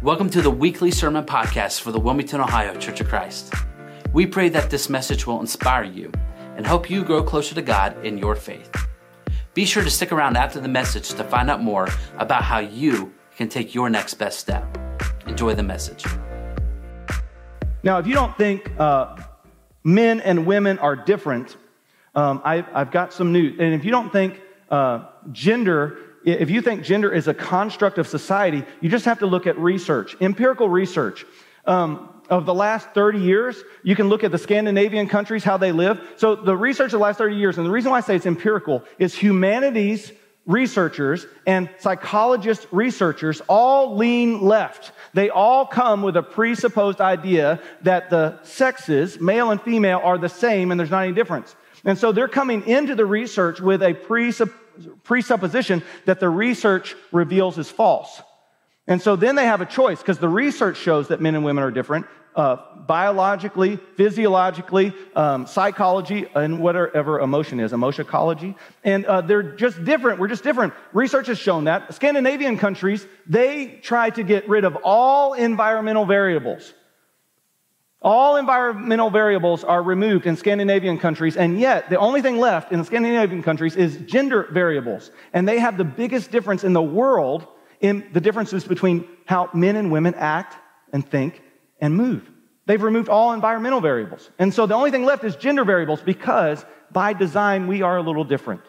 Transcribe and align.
Welcome 0.00 0.30
to 0.30 0.42
the 0.42 0.50
weekly 0.50 0.92
sermon 0.92 1.24
podcast 1.24 1.80
for 1.80 1.90
the 1.90 1.98
Wilmington, 1.98 2.40
Ohio 2.40 2.76
Church 2.76 3.00
of 3.00 3.08
Christ. 3.08 3.52
We 4.12 4.26
pray 4.26 4.48
that 4.50 4.70
this 4.70 4.88
message 4.88 5.26
will 5.26 5.40
inspire 5.40 5.82
you 5.82 6.12
and 6.56 6.64
help 6.64 6.88
you 6.88 7.02
grow 7.02 7.20
closer 7.20 7.52
to 7.56 7.62
God 7.62 8.06
in 8.06 8.16
your 8.16 8.36
faith. 8.36 8.70
Be 9.54 9.64
sure 9.64 9.82
to 9.82 9.90
stick 9.90 10.12
around 10.12 10.36
after 10.36 10.60
the 10.60 10.68
message 10.68 11.08
to 11.08 11.24
find 11.24 11.50
out 11.50 11.64
more 11.64 11.88
about 12.16 12.44
how 12.44 12.60
you 12.60 13.12
can 13.34 13.48
take 13.48 13.74
your 13.74 13.90
next 13.90 14.14
best 14.14 14.38
step. 14.38 14.78
Enjoy 15.26 15.52
the 15.52 15.64
message. 15.64 16.04
Now, 17.82 17.98
if 17.98 18.06
you 18.06 18.14
don't 18.14 18.38
think 18.38 18.70
uh, 18.78 19.16
men 19.82 20.20
and 20.20 20.46
women 20.46 20.78
are 20.78 20.94
different, 20.94 21.56
um, 22.14 22.40
I, 22.44 22.64
have 22.72 22.92
got 22.92 23.12
some 23.12 23.32
news. 23.32 23.56
And 23.58 23.74
if 23.74 23.84
you 23.84 23.90
don't 23.90 24.12
think 24.12 24.40
uh, 24.70 25.06
gender 25.32 25.98
if 26.24 26.50
you 26.50 26.60
think 26.60 26.82
gender 26.82 27.12
is 27.12 27.28
a 27.28 27.34
construct 27.34 27.98
of 27.98 28.06
society, 28.06 28.64
you 28.80 28.88
just 28.88 29.04
have 29.04 29.20
to 29.20 29.26
look 29.26 29.46
at 29.46 29.58
research, 29.58 30.16
empirical 30.20 30.68
research. 30.68 31.24
Um, 31.64 32.14
of 32.30 32.44
the 32.44 32.54
last 32.54 32.90
30 32.90 33.20
years, 33.20 33.62
you 33.82 33.96
can 33.96 34.08
look 34.08 34.22
at 34.22 34.30
the 34.30 34.36
Scandinavian 34.38 35.08
countries, 35.08 35.44
how 35.44 35.56
they 35.56 35.72
live. 35.72 35.98
So 36.16 36.34
the 36.36 36.54
research 36.54 36.86
of 36.86 36.98
the 36.98 36.98
last 36.98 37.16
30 37.16 37.36
years, 37.36 37.56
and 37.56 37.66
the 37.66 37.70
reason 37.70 37.90
why 37.90 37.98
I 37.98 38.00
say 38.02 38.16
it's 38.16 38.26
empirical 38.26 38.84
is 38.98 39.14
humanities 39.14 40.12
researchers 40.48 41.26
and 41.46 41.68
psychologist 41.78 42.66
researchers 42.72 43.42
all 43.48 43.96
lean 43.96 44.40
left. 44.40 44.92
They 45.12 45.28
all 45.28 45.66
come 45.66 46.02
with 46.02 46.16
a 46.16 46.22
presupposed 46.22 47.00
idea 47.00 47.60
that 47.82 48.08
the 48.08 48.42
sexes, 48.42 49.20
male 49.20 49.50
and 49.50 49.60
female, 49.60 50.00
are 50.02 50.16
the 50.16 50.30
same 50.30 50.70
and 50.70 50.80
there's 50.80 50.90
not 50.90 51.04
any 51.04 51.12
difference. 51.12 51.54
And 51.84 51.98
so 51.98 52.12
they're 52.12 52.28
coming 52.28 52.66
into 52.66 52.94
the 52.94 53.06
research 53.06 53.60
with 53.60 53.82
a 53.82 53.94
presupposition 55.04 55.82
that 56.04 56.20
the 56.20 56.28
research 56.28 56.94
reveals 57.12 57.58
is 57.58 57.70
false. 57.70 58.22
And 58.86 59.02
so 59.02 59.16
then 59.16 59.36
they 59.36 59.44
have 59.44 59.60
a 59.60 59.66
choice 59.66 59.98
because 59.98 60.18
the 60.18 60.28
research 60.28 60.78
shows 60.78 61.08
that 61.08 61.20
men 61.20 61.34
and 61.34 61.44
women 61.44 61.62
are 61.62 61.70
different 61.70 62.06
uh, 62.38 62.56
biologically, 62.86 63.76
physiologically, 63.96 64.92
um, 65.16 65.44
psychology, 65.44 66.24
and 66.36 66.60
whatever 66.60 67.18
emotion 67.18 67.58
is, 67.58 67.72
emotionology. 67.72 68.54
And 68.84 69.04
uh, 69.06 69.22
they're 69.22 69.42
just 69.42 69.84
different. 69.84 70.20
We're 70.20 70.28
just 70.28 70.44
different. 70.44 70.72
Research 70.92 71.26
has 71.26 71.38
shown 71.38 71.64
that. 71.64 71.92
Scandinavian 71.94 72.56
countries, 72.56 73.04
they 73.26 73.80
try 73.82 74.10
to 74.10 74.22
get 74.22 74.48
rid 74.48 74.64
of 74.64 74.78
all 74.84 75.34
environmental 75.34 76.06
variables. 76.06 76.72
All 78.00 78.36
environmental 78.36 79.10
variables 79.10 79.64
are 79.64 79.82
removed 79.82 80.26
in 80.26 80.36
Scandinavian 80.36 80.98
countries, 80.98 81.36
and 81.36 81.58
yet 81.58 81.90
the 81.90 81.98
only 81.98 82.22
thing 82.22 82.38
left 82.38 82.70
in 82.70 82.78
the 82.78 82.84
Scandinavian 82.84 83.42
countries 83.42 83.74
is 83.74 83.96
gender 84.06 84.46
variables. 84.52 85.10
And 85.32 85.48
they 85.48 85.58
have 85.58 85.76
the 85.76 85.84
biggest 85.84 86.30
difference 86.30 86.62
in 86.62 86.72
the 86.72 86.82
world 86.82 87.46
in 87.80 88.08
the 88.12 88.20
differences 88.20 88.64
between 88.64 89.08
how 89.24 89.50
men 89.52 89.76
and 89.76 89.90
women 89.90 90.14
act 90.14 90.56
and 90.92 91.08
think 91.08 91.42
and 91.80 91.96
move. 91.96 92.30
They've 92.66 92.82
removed 92.82 93.08
all 93.08 93.32
environmental 93.32 93.80
variables. 93.80 94.30
And 94.38 94.52
so 94.52 94.66
the 94.66 94.74
only 94.74 94.90
thing 94.90 95.04
left 95.04 95.24
is 95.24 95.34
gender 95.36 95.64
variables 95.64 96.00
because 96.00 96.64
by 96.92 97.14
design 97.14 97.66
we 97.66 97.82
are 97.82 97.96
a 97.96 98.02
little 98.02 98.24
different. 98.24 98.62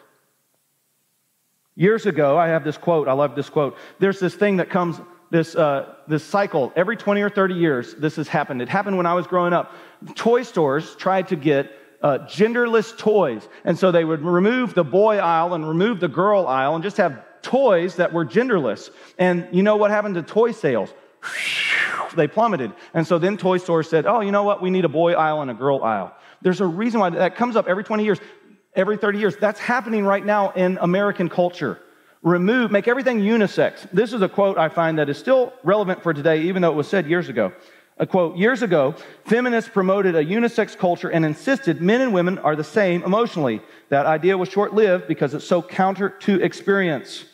Years 1.76 2.06
ago, 2.06 2.36
I 2.36 2.48
have 2.48 2.64
this 2.64 2.76
quote, 2.76 3.08
I 3.08 3.12
love 3.12 3.36
this 3.36 3.48
quote. 3.48 3.76
There's 4.00 4.18
this 4.18 4.34
thing 4.34 4.56
that 4.56 4.70
comes 4.70 5.00
this, 5.30 5.54
uh, 5.54 5.94
this 6.08 6.24
cycle. 6.24 6.72
Every 6.76 6.96
20 6.96 7.22
or 7.22 7.30
30 7.30 7.54
years, 7.54 7.94
this 7.94 8.16
has 8.16 8.28
happened. 8.28 8.60
It 8.60 8.68
happened 8.68 8.96
when 8.96 9.06
I 9.06 9.14
was 9.14 9.26
growing 9.26 9.52
up. 9.52 9.72
Toy 10.14 10.42
stores 10.42 10.96
tried 10.96 11.28
to 11.28 11.36
get 11.36 11.72
uh, 12.02 12.18
genderless 12.26 12.96
toys. 12.96 13.48
And 13.64 13.78
so 13.78 13.92
they 13.92 14.04
would 14.04 14.22
remove 14.22 14.74
the 14.74 14.84
boy 14.84 15.18
aisle 15.18 15.54
and 15.54 15.66
remove 15.66 16.00
the 16.00 16.08
girl 16.08 16.46
aisle 16.46 16.74
and 16.74 16.82
just 16.82 16.96
have 16.96 17.22
toys 17.42 17.96
that 17.96 18.12
were 18.12 18.26
genderless. 18.26 18.90
And 19.18 19.48
you 19.52 19.62
know 19.62 19.76
what 19.76 19.90
happened 19.90 20.16
to 20.16 20.22
toy 20.22 20.52
sales? 20.52 20.92
They 22.16 22.26
plummeted. 22.26 22.72
And 22.92 23.06
so 23.06 23.20
then 23.20 23.36
toy 23.36 23.58
stores 23.58 23.88
said, 23.88 24.04
oh, 24.04 24.20
you 24.20 24.32
know 24.32 24.42
what? 24.42 24.60
We 24.60 24.70
need 24.70 24.84
a 24.84 24.88
boy 24.88 25.12
aisle 25.12 25.42
and 25.42 25.50
a 25.50 25.54
girl 25.54 25.84
aisle. 25.84 26.12
There's 26.42 26.60
a 26.60 26.66
reason 26.66 26.98
why 26.98 27.10
that 27.10 27.36
comes 27.36 27.54
up 27.54 27.68
every 27.68 27.84
20 27.84 28.02
years, 28.02 28.18
every 28.74 28.96
30 28.96 29.20
years. 29.20 29.36
That's 29.36 29.60
happening 29.60 30.04
right 30.04 30.26
now 30.26 30.50
in 30.50 30.76
American 30.80 31.28
culture 31.28 31.80
remove, 32.22 32.70
make 32.70 32.88
everything 32.88 33.20
unisex. 33.20 33.90
This 33.92 34.12
is 34.12 34.22
a 34.22 34.28
quote 34.28 34.58
I 34.58 34.68
find 34.68 34.98
that 34.98 35.08
is 35.08 35.18
still 35.18 35.52
relevant 35.62 36.02
for 36.02 36.12
today, 36.12 36.42
even 36.42 36.62
though 36.62 36.70
it 36.70 36.76
was 36.76 36.88
said 36.88 37.06
years 37.06 37.28
ago. 37.28 37.52
A 37.98 38.06
quote, 38.06 38.36
years 38.36 38.62
ago, 38.62 38.94
feminists 39.26 39.70
promoted 39.70 40.14
a 40.14 40.24
unisex 40.24 40.76
culture 40.76 41.10
and 41.10 41.24
insisted 41.24 41.82
men 41.82 42.00
and 42.00 42.14
women 42.14 42.38
are 42.38 42.56
the 42.56 42.64
same 42.64 43.02
emotionally. 43.02 43.60
That 43.90 44.06
idea 44.06 44.38
was 44.38 44.48
short 44.48 44.72
lived 44.72 45.06
because 45.06 45.34
it's 45.34 45.46
so 45.46 45.60
counter 45.60 46.08
to 46.20 46.40
experience. 46.40 47.26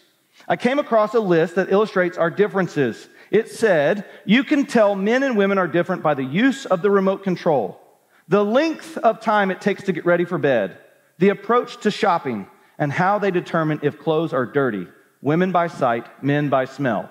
I 0.48 0.56
came 0.56 0.80
across 0.80 1.14
a 1.14 1.20
list 1.20 1.54
that 1.54 1.70
illustrates 1.70 2.18
our 2.18 2.30
differences. 2.30 3.08
It 3.30 3.48
said, 3.48 4.06
you 4.24 4.42
can 4.42 4.66
tell 4.66 4.96
men 4.96 5.22
and 5.22 5.36
women 5.36 5.58
are 5.58 5.68
different 5.68 6.02
by 6.02 6.14
the 6.14 6.24
use 6.24 6.66
of 6.66 6.82
the 6.82 6.90
remote 6.90 7.22
control, 7.22 7.80
the 8.26 8.44
length 8.44 8.98
of 8.98 9.20
time 9.20 9.50
it 9.50 9.60
takes 9.60 9.84
to 9.84 9.92
get 9.92 10.04
ready 10.04 10.24
for 10.24 10.38
bed, 10.38 10.78
the 11.18 11.28
approach 11.28 11.78
to 11.82 11.92
shopping, 11.92 12.48
and 12.78 12.92
how 12.92 13.18
they 13.18 13.30
determine 13.30 13.80
if 13.82 13.98
clothes 13.98 14.32
are 14.32 14.46
dirty 14.46 14.86
women 15.22 15.50
by 15.50 15.66
sight, 15.66 16.06
men 16.22 16.48
by 16.48 16.64
smell. 16.64 17.10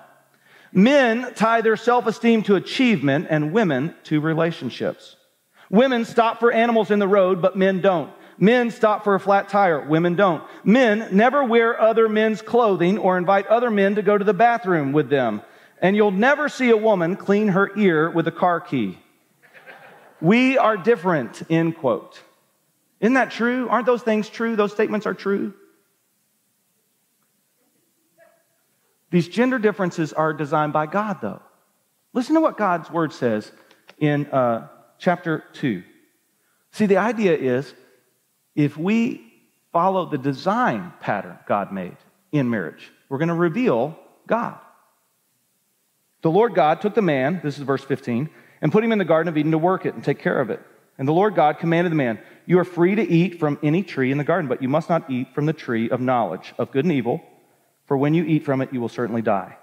Men 0.72 1.34
tie 1.34 1.60
their 1.60 1.76
self 1.76 2.06
esteem 2.06 2.42
to 2.44 2.56
achievement, 2.56 3.26
and 3.30 3.52
women 3.52 3.94
to 4.04 4.20
relationships. 4.20 5.16
Women 5.70 6.04
stop 6.04 6.40
for 6.40 6.52
animals 6.52 6.90
in 6.90 6.98
the 6.98 7.08
road, 7.08 7.42
but 7.42 7.56
men 7.56 7.80
don't. 7.80 8.10
Men 8.38 8.70
stop 8.70 9.02
for 9.04 9.14
a 9.14 9.20
flat 9.20 9.48
tire, 9.48 9.80
women 9.80 10.14
don't. 10.14 10.44
Men 10.64 11.08
never 11.10 11.42
wear 11.42 11.80
other 11.80 12.08
men's 12.08 12.42
clothing 12.42 12.98
or 12.98 13.16
invite 13.16 13.46
other 13.46 13.70
men 13.70 13.94
to 13.94 14.02
go 14.02 14.16
to 14.16 14.24
the 14.24 14.34
bathroom 14.34 14.92
with 14.92 15.08
them. 15.08 15.42
And 15.80 15.96
you'll 15.96 16.10
never 16.10 16.48
see 16.48 16.70
a 16.70 16.76
woman 16.76 17.16
clean 17.16 17.48
her 17.48 17.70
ear 17.76 18.10
with 18.10 18.28
a 18.28 18.32
car 18.32 18.60
key. 18.60 18.98
We 20.20 20.58
are 20.58 20.76
different, 20.76 21.42
end 21.50 21.76
quote. 21.76 22.22
Isn't 23.06 23.14
that 23.14 23.30
true? 23.30 23.68
Aren't 23.68 23.86
those 23.86 24.02
things 24.02 24.28
true? 24.28 24.56
Those 24.56 24.72
statements 24.72 25.06
are 25.06 25.14
true. 25.14 25.54
These 29.12 29.28
gender 29.28 29.60
differences 29.60 30.12
are 30.12 30.32
designed 30.32 30.72
by 30.72 30.86
God, 30.86 31.18
though. 31.22 31.40
Listen 32.14 32.34
to 32.34 32.40
what 32.40 32.56
God's 32.56 32.90
word 32.90 33.12
says 33.12 33.52
in 33.98 34.26
uh, 34.26 34.66
chapter 34.98 35.44
2. 35.52 35.84
See, 36.72 36.86
the 36.86 36.96
idea 36.96 37.36
is 37.36 37.72
if 38.56 38.76
we 38.76 39.32
follow 39.72 40.06
the 40.10 40.18
design 40.18 40.92
pattern 40.98 41.38
God 41.46 41.70
made 41.70 41.96
in 42.32 42.50
marriage, 42.50 42.90
we're 43.08 43.18
going 43.18 43.28
to 43.28 43.34
reveal 43.34 43.96
God. 44.26 44.58
The 46.22 46.30
Lord 46.32 46.56
God 46.56 46.80
took 46.80 46.96
the 46.96 47.02
man, 47.02 47.38
this 47.44 47.56
is 47.56 47.62
verse 47.62 47.84
15, 47.84 48.30
and 48.60 48.72
put 48.72 48.82
him 48.82 48.90
in 48.90 48.98
the 48.98 49.04
Garden 49.04 49.28
of 49.28 49.38
Eden 49.38 49.52
to 49.52 49.58
work 49.58 49.86
it 49.86 49.94
and 49.94 50.02
take 50.02 50.18
care 50.18 50.40
of 50.40 50.50
it. 50.50 50.60
And 50.98 51.06
the 51.06 51.12
Lord 51.12 51.34
God 51.34 51.58
commanded 51.58 51.92
the 51.92 51.96
man, 51.96 52.18
You 52.46 52.58
are 52.58 52.64
free 52.64 52.94
to 52.94 53.02
eat 53.02 53.38
from 53.38 53.58
any 53.62 53.82
tree 53.82 54.10
in 54.10 54.18
the 54.18 54.24
garden, 54.24 54.48
but 54.48 54.62
you 54.62 54.68
must 54.68 54.88
not 54.88 55.10
eat 55.10 55.34
from 55.34 55.46
the 55.46 55.52
tree 55.52 55.90
of 55.90 56.00
knowledge 56.00 56.54
of 56.58 56.70
good 56.72 56.84
and 56.84 56.92
evil, 56.92 57.22
for 57.86 57.96
when 57.96 58.14
you 58.14 58.24
eat 58.24 58.44
from 58.44 58.62
it, 58.62 58.72
you 58.72 58.80
will 58.80 58.88
certainly 58.88 59.22
die. 59.22 59.56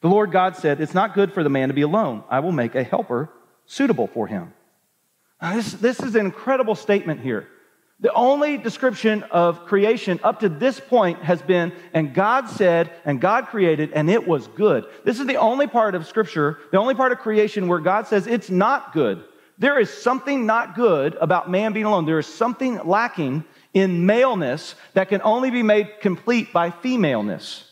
The 0.00 0.08
Lord 0.08 0.30
God 0.30 0.56
said, 0.56 0.80
It's 0.80 0.94
not 0.94 1.14
good 1.14 1.32
for 1.32 1.42
the 1.42 1.50
man 1.50 1.68
to 1.68 1.74
be 1.74 1.82
alone. 1.82 2.22
I 2.30 2.40
will 2.40 2.52
make 2.52 2.74
a 2.74 2.84
helper 2.84 3.30
suitable 3.66 4.06
for 4.06 4.26
him. 4.26 4.52
Now, 5.42 5.54
this, 5.54 5.72
this 5.72 6.00
is 6.00 6.14
an 6.14 6.24
incredible 6.24 6.74
statement 6.74 7.20
here. 7.20 7.48
The 7.98 8.12
only 8.12 8.58
description 8.58 9.22
of 9.24 9.64
creation 9.64 10.20
up 10.22 10.40
to 10.40 10.50
this 10.50 10.78
point 10.78 11.22
has 11.22 11.40
been, 11.40 11.72
and 11.94 12.12
God 12.12 12.48
said, 12.48 12.92
and 13.06 13.20
God 13.20 13.46
created, 13.46 13.92
and 13.94 14.10
it 14.10 14.28
was 14.28 14.48
good. 14.48 14.84
This 15.04 15.18
is 15.18 15.26
the 15.26 15.36
only 15.36 15.66
part 15.66 15.94
of 15.94 16.06
Scripture, 16.06 16.58
the 16.72 16.78
only 16.78 16.94
part 16.94 17.12
of 17.12 17.18
creation 17.18 17.68
where 17.68 17.78
God 17.78 18.06
says 18.06 18.26
it's 18.26 18.50
not 18.50 18.92
good. 18.92 19.24
There 19.58 19.78
is 19.78 19.90
something 19.90 20.46
not 20.46 20.74
good 20.74 21.16
about 21.20 21.50
man 21.50 21.72
being 21.72 21.86
alone. 21.86 22.04
There 22.04 22.18
is 22.18 22.26
something 22.26 22.78
lacking 22.86 23.44
in 23.72 24.06
maleness 24.06 24.74
that 24.94 25.08
can 25.08 25.22
only 25.22 25.50
be 25.50 25.62
made 25.62 26.00
complete 26.00 26.52
by 26.52 26.70
femaleness. 26.70 27.70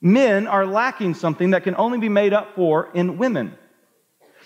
Men 0.00 0.46
are 0.46 0.64
lacking 0.64 1.14
something 1.14 1.50
that 1.50 1.64
can 1.64 1.74
only 1.76 1.98
be 1.98 2.08
made 2.08 2.32
up 2.32 2.54
for 2.54 2.90
in 2.94 3.18
women. 3.18 3.56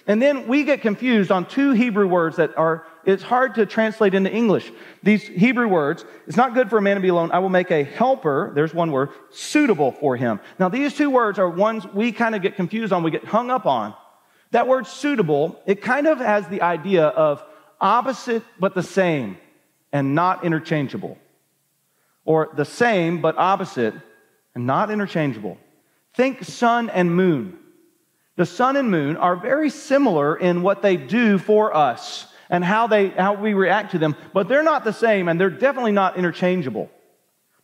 And 0.06 0.20
then 0.20 0.48
we 0.48 0.64
get 0.64 0.82
confused 0.82 1.30
on 1.30 1.46
two 1.46 1.72
Hebrew 1.72 2.06
words 2.06 2.36
that 2.36 2.56
are, 2.58 2.84
it's 3.04 3.22
hard 3.22 3.54
to 3.54 3.64
translate 3.64 4.14
into 4.14 4.30
English. 4.30 4.70
These 5.02 5.26
Hebrew 5.26 5.66
words, 5.68 6.04
it's 6.26 6.36
not 6.36 6.54
good 6.54 6.68
for 6.68 6.78
a 6.78 6.82
man 6.82 6.96
to 6.96 7.02
be 7.02 7.08
alone. 7.08 7.30
I 7.32 7.38
will 7.38 7.48
make 7.48 7.70
a 7.70 7.84
helper, 7.84 8.52
there's 8.54 8.74
one 8.74 8.90
word, 8.90 9.10
suitable 9.30 9.92
for 9.92 10.16
him. 10.16 10.40
Now, 10.58 10.68
these 10.68 10.94
two 10.94 11.08
words 11.08 11.38
are 11.38 11.48
ones 11.48 11.86
we 11.86 12.12
kind 12.12 12.34
of 12.34 12.42
get 12.42 12.56
confused 12.56 12.92
on, 12.92 13.02
we 13.02 13.10
get 13.10 13.24
hung 13.24 13.50
up 13.50 13.64
on. 13.64 13.94
That 14.54 14.68
word 14.68 14.86
suitable, 14.86 15.60
it 15.66 15.82
kind 15.82 16.06
of 16.06 16.18
has 16.18 16.46
the 16.46 16.62
idea 16.62 17.06
of 17.06 17.44
opposite 17.80 18.44
but 18.60 18.72
the 18.72 18.84
same 18.84 19.36
and 19.92 20.14
not 20.14 20.44
interchangeable. 20.44 21.18
Or 22.24 22.50
the 22.54 22.64
same 22.64 23.20
but 23.20 23.36
opposite 23.36 23.94
and 24.54 24.64
not 24.64 24.92
interchangeable. 24.92 25.58
Think 26.14 26.44
sun 26.44 26.88
and 26.88 27.16
moon. 27.16 27.58
The 28.36 28.46
sun 28.46 28.76
and 28.76 28.92
moon 28.92 29.16
are 29.16 29.34
very 29.34 29.70
similar 29.70 30.36
in 30.36 30.62
what 30.62 30.82
they 30.82 30.96
do 30.96 31.38
for 31.38 31.74
us 31.74 32.28
and 32.48 32.64
how, 32.64 32.86
they, 32.86 33.08
how 33.08 33.34
we 33.34 33.54
react 33.54 33.90
to 33.90 33.98
them, 33.98 34.14
but 34.32 34.46
they're 34.46 34.62
not 34.62 34.84
the 34.84 34.92
same 34.92 35.26
and 35.26 35.40
they're 35.40 35.50
definitely 35.50 35.90
not 35.90 36.16
interchangeable. 36.16 36.88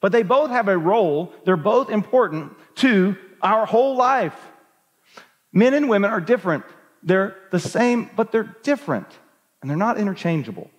But 0.01 0.11
they 0.11 0.25
both 0.25 0.51
have 0.51 0.67
a 0.67 0.77
role, 0.77 1.33
they're 1.45 1.57
both 1.57 1.89
important 1.89 2.55
to 2.79 3.17
our 3.41 3.65
whole 3.65 3.95
life. 3.95 4.35
Men 5.53 5.75
and 5.75 5.89
women 5.89 6.11
are 6.11 6.21
different. 6.21 6.65
They're 7.03 7.37
the 7.51 7.61
same, 7.61 8.11
but 8.17 8.33
they're 8.33 8.57
different, 8.63 9.07
and 9.61 9.71
they're 9.71 9.77
not 9.77 9.99
interchangeable. 9.99 10.71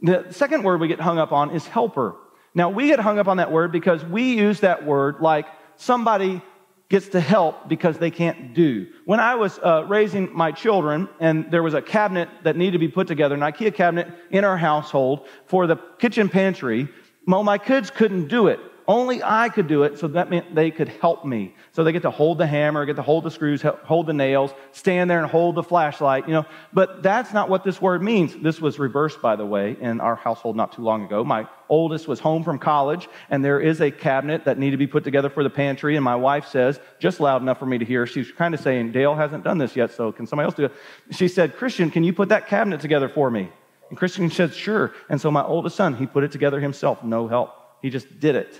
The 0.00 0.26
second 0.30 0.62
word 0.62 0.80
we 0.80 0.88
get 0.88 1.00
hung 1.00 1.18
up 1.18 1.32
on 1.32 1.50
is 1.50 1.66
helper. 1.66 2.16
Now, 2.54 2.70
we 2.70 2.86
get 2.86 3.00
hung 3.00 3.18
up 3.18 3.28
on 3.28 3.36
that 3.38 3.52
word 3.52 3.72
because 3.72 4.04
we 4.04 4.34
use 4.34 4.60
that 4.60 4.84
word 4.84 5.20
like 5.20 5.46
somebody 5.76 6.42
gets 6.88 7.08
to 7.08 7.20
help 7.20 7.68
because 7.68 7.98
they 7.98 8.10
can't 8.10 8.54
do. 8.54 8.86
When 9.04 9.20
I 9.20 9.34
was 9.34 9.58
uh, 9.58 9.84
raising 9.86 10.34
my 10.34 10.52
children, 10.52 11.08
and 11.20 11.50
there 11.50 11.62
was 11.62 11.74
a 11.74 11.82
cabinet 11.82 12.28
that 12.44 12.56
needed 12.56 12.72
to 12.72 12.78
be 12.78 12.88
put 12.88 13.06
together, 13.06 13.34
an 13.34 13.42
IKEA 13.42 13.74
cabinet 13.74 14.08
in 14.30 14.44
our 14.44 14.56
household 14.56 15.26
for 15.46 15.66
the 15.66 15.76
kitchen 15.98 16.28
pantry, 16.28 16.88
well, 17.26 17.44
my 17.44 17.58
kids 17.58 17.90
couldn't 17.90 18.28
do 18.28 18.46
it. 18.46 18.58
Only 18.88 19.22
I 19.22 19.50
could 19.50 19.66
do 19.68 19.82
it, 19.82 19.98
so 19.98 20.08
that 20.08 20.30
meant 20.30 20.54
they 20.54 20.70
could 20.70 20.88
help 20.88 21.22
me. 21.22 21.54
So 21.72 21.84
they 21.84 21.92
get 21.92 22.00
to 22.02 22.10
hold 22.10 22.38
the 22.38 22.46
hammer, 22.46 22.86
get 22.86 22.96
to 22.96 23.02
hold 23.02 23.22
the 23.22 23.30
screws, 23.30 23.60
hold 23.60 24.06
the 24.06 24.14
nails, 24.14 24.50
stand 24.72 25.10
there 25.10 25.20
and 25.20 25.30
hold 25.30 25.56
the 25.56 25.62
flashlight, 25.62 26.26
you 26.26 26.32
know. 26.32 26.46
But 26.72 27.02
that's 27.02 27.34
not 27.34 27.50
what 27.50 27.64
this 27.64 27.82
word 27.82 28.02
means. 28.02 28.34
This 28.34 28.62
was 28.62 28.78
reversed, 28.78 29.20
by 29.20 29.36
the 29.36 29.44
way, 29.44 29.76
in 29.78 30.00
our 30.00 30.16
household 30.16 30.56
not 30.56 30.72
too 30.72 30.80
long 30.80 31.04
ago. 31.04 31.22
My 31.22 31.46
oldest 31.68 32.08
was 32.08 32.18
home 32.18 32.42
from 32.42 32.58
college, 32.58 33.10
and 33.28 33.44
there 33.44 33.60
is 33.60 33.82
a 33.82 33.90
cabinet 33.90 34.46
that 34.46 34.58
needed 34.58 34.70
to 34.70 34.78
be 34.78 34.86
put 34.86 35.04
together 35.04 35.28
for 35.28 35.42
the 35.42 35.50
pantry. 35.50 35.96
And 35.96 36.02
my 36.02 36.16
wife 36.16 36.46
says, 36.46 36.80
just 36.98 37.20
loud 37.20 37.42
enough 37.42 37.58
for 37.58 37.66
me 37.66 37.76
to 37.76 37.84
hear, 37.84 38.06
she's 38.06 38.32
kind 38.32 38.54
of 38.54 38.60
saying, 38.60 38.92
Dale 38.92 39.14
hasn't 39.14 39.44
done 39.44 39.58
this 39.58 39.76
yet, 39.76 39.90
so 39.90 40.12
can 40.12 40.26
somebody 40.26 40.46
else 40.46 40.54
do 40.54 40.64
it? 40.64 40.72
She 41.10 41.28
said, 41.28 41.56
Christian, 41.56 41.90
can 41.90 42.04
you 42.04 42.14
put 42.14 42.30
that 42.30 42.46
cabinet 42.46 42.80
together 42.80 43.10
for 43.10 43.30
me? 43.30 43.50
And 43.90 43.98
Christian 43.98 44.30
said, 44.30 44.54
sure. 44.54 44.94
And 45.10 45.20
so 45.20 45.30
my 45.30 45.42
oldest 45.42 45.76
son, 45.76 45.94
he 45.94 46.06
put 46.06 46.24
it 46.24 46.32
together 46.32 46.58
himself, 46.58 47.04
no 47.04 47.28
help. 47.28 47.54
He 47.82 47.90
just 47.90 48.18
did 48.18 48.34
it. 48.34 48.58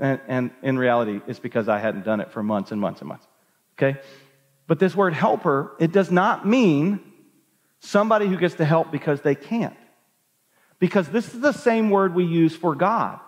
And, 0.00 0.20
and 0.28 0.50
in 0.62 0.78
reality, 0.78 1.20
it's 1.26 1.38
because 1.38 1.68
I 1.68 1.78
hadn't 1.78 2.04
done 2.04 2.20
it 2.20 2.30
for 2.30 2.42
months 2.42 2.70
and 2.72 2.80
months 2.80 3.00
and 3.00 3.08
months. 3.08 3.26
Okay? 3.76 3.98
But 4.66 4.78
this 4.78 4.94
word 4.94 5.14
helper, 5.14 5.72
it 5.78 5.92
does 5.92 6.10
not 6.10 6.46
mean 6.46 7.00
somebody 7.80 8.26
who 8.26 8.36
gets 8.36 8.56
to 8.56 8.64
help 8.64 8.92
because 8.92 9.20
they 9.22 9.34
can't. 9.34 9.76
Because 10.78 11.08
this 11.08 11.34
is 11.34 11.40
the 11.40 11.52
same 11.52 11.90
word 11.90 12.14
we 12.14 12.24
use 12.24 12.54
for 12.54 12.74
God. 12.74 13.18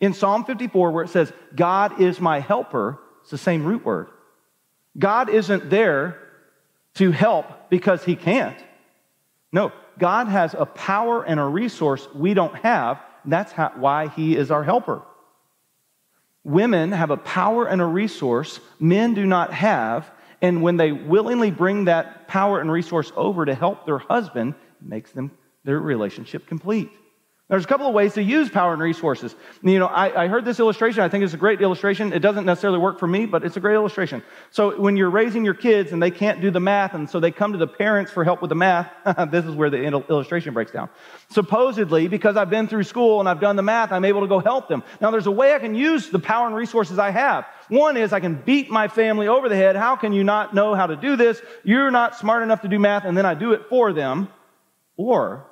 In 0.00 0.14
Psalm 0.14 0.44
54, 0.44 0.92
where 0.92 1.04
it 1.04 1.10
says, 1.10 1.32
God 1.54 2.00
is 2.00 2.20
my 2.20 2.40
helper, 2.40 2.98
it's 3.22 3.30
the 3.30 3.38
same 3.38 3.64
root 3.64 3.84
word. 3.84 4.08
God 4.98 5.28
isn't 5.28 5.70
there 5.70 6.18
to 6.94 7.10
help 7.10 7.70
because 7.70 8.04
he 8.04 8.16
can't. 8.16 8.58
No, 9.52 9.72
God 9.98 10.28
has 10.28 10.54
a 10.54 10.66
power 10.66 11.22
and 11.22 11.38
a 11.38 11.44
resource 11.44 12.08
we 12.14 12.34
don't 12.34 12.54
have. 12.56 13.00
that's 13.24 13.52
how, 13.52 13.72
why 13.76 14.08
he 14.08 14.36
is 14.36 14.50
our 14.50 14.64
helper. 14.64 15.02
Women 16.44 16.92
have 16.92 17.10
a 17.10 17.16
power 17.16 17.66
and 17.66 17.80
a 17.80 17.86
resource 17.86 18.60
men 18.78 19.14
do 19.14 19.26
not 19.26 19.52
have, 19.52 20.10
and 20.40 20.62
when 20.62 20.76
they 20.76 20.92
willingly 20.92 21.50
bring 21.50 21.84
that 21.84 22.28
power 22.28 22.60
and 22.60 22.70
resource 22.70 23.12
over 23.14 23.44
to 23.44 23.54
help 23.54 23.84
their 23.84 23.98
husband, 23.98 24.54
it 24.80 24.88
makes 24.88 25.12
them 25.12 25.30
their 25.64 25.78
relationship 25.78 26.46
complete. 26.46 26.90
There's 27.50 27.64
a 27.64 27.66
couple 27.66 27.88
of 27.88 27.94
ways 27.94 28.14
to 28.14 28.22
use 28.22 28.48
power 28.48 28.72
and 28.72 28.80
resources. 28.80 29.34
You 29.60 29.80
know, 29.80 29.88
I, 29.88 30.22
I, 30.22 30.28
heard 30.28 30.44
this 30.44 30.60
illustration. 30.60 31.02
I 31.02 31.08
think 31.08 31.24
it's 31.24 31.34
a 31.34 31.36
great 31.36 31.60
illustration. 31.60 32.12
It 32.12 32.20
doesn't 32.20 32.46
necessarily 32.46 32.78
work 32.78 33.00
for 33.00 33.08
me, 33.08 33.26
but 33.26 33.44
it's 33.44 33.56
a 33.56 33.60
great 33.60 33.74
illustration. 33.74 34.22
So 34.52 34.80
when 34.80 34.96
you're 34.96 35.10
raising 35.10 35.44
your 35.44 35.54
kids 35.54 35.90
and 35.90 36.00
they 36.00 36.12
can't 36.12 36.40
do 36.40 36.52
the 36.52 36.60
math, 36.60 36.94
and 36.94 37.10
so 37.10 37.18
they 37.18 37.32
come 37.32 37.50
to 37.50 37.58
the 37.58 37.66
parents 37.66 38.12
for 38.12 38.22
help 38.22 38.40
with 38.40 38.50
the 38.50 38.54
math, 38.54 38.92
this 39.32 39.44
is 39.44 39.56
where 39.56 39.68
the 39.68 39.82
illustration 39.82 40.54
breaks 40.54 40.70
down. 40.70 40.90
Supposedly, 41.30 42.06
because 42.06 42.36
I've 42.36 42.50
been 42.50 42.68
through 42.68 42.84
school 42.84 43.18
and 43.18 43.28
I've 43.28 43.40
done 43.40 43.56
the 43.56 43.64
math, 43.64 43.90
I'm 43.90 44.04
able 44.04 44.20
to 44.20 44.28
go 44.28 44.38
help 44.38 44.68
them. 44.68 44.84
Now, 45.00 45.10
there's 45.10 45.26
a 45.26 45.32
way 45.32 45.52
I 45.52 45.58
can 45.58 45.74
use 45.74 46.08
the 46.08 46.20
power 46.20 46.46
and 46.46 46.54
resources 46.54 47.00
I 47.00 47.10
have. 47.10 47.46
One 47.68 47.96
is 47.96 48.12
I 48.12 48.20
can 48.20 48.36
beat 48.36 48.70
my 48.70 48.86
family 48.86 49.26
over 49.26 49.48
the 49.48 49.56
head. 49.56 49.74
How 49.74 49.96
can 49.96 50.12
you 50.12 50.22
not 50.22 50.54
know 50.54 50.76
how 50.76 50.86
to 50.86 50.94
do 50.94 51.16
this? 51.16 51.42
You're 51.64 51.90
not 51.90 52.16
smart 52.16 52.44
enough 52.44 52.62
to 52.62 52.68
do 52.68 52.78
math, 52.78 53.04
and 53.04 53.18
then 53.18 53.26
I 53.26 53.34
do 53.34 53.54
it 53.54 53.62
for 53.68 53.92
them. 53.92 54.28
Or 54.96 55.49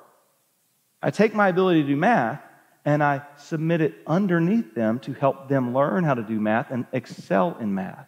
I 1.01 1.11
take 1.11 1.33
my 1.33 1.47
ability 1.47 1.83
to 1.83 1.87
do 1.87 1.95
math 1.95 2.41
and 2.85 3.03
I 3.03 3.21
submit 3.37 3.81
it 3.81 3.95
underneath 4.07 4.73
them 4.73 4.99
to 4.99 5.13
help 5.13 5.49
them 5.49 5.73
learn 5.73 6.03
how 6.03 6.13
to 6.13 6.23
do 6.23 6.39
math 6.39 6.71
and 6.71 6.85
excel 6.91 7.57
in 7.59 7.73
math. 7.73 8.07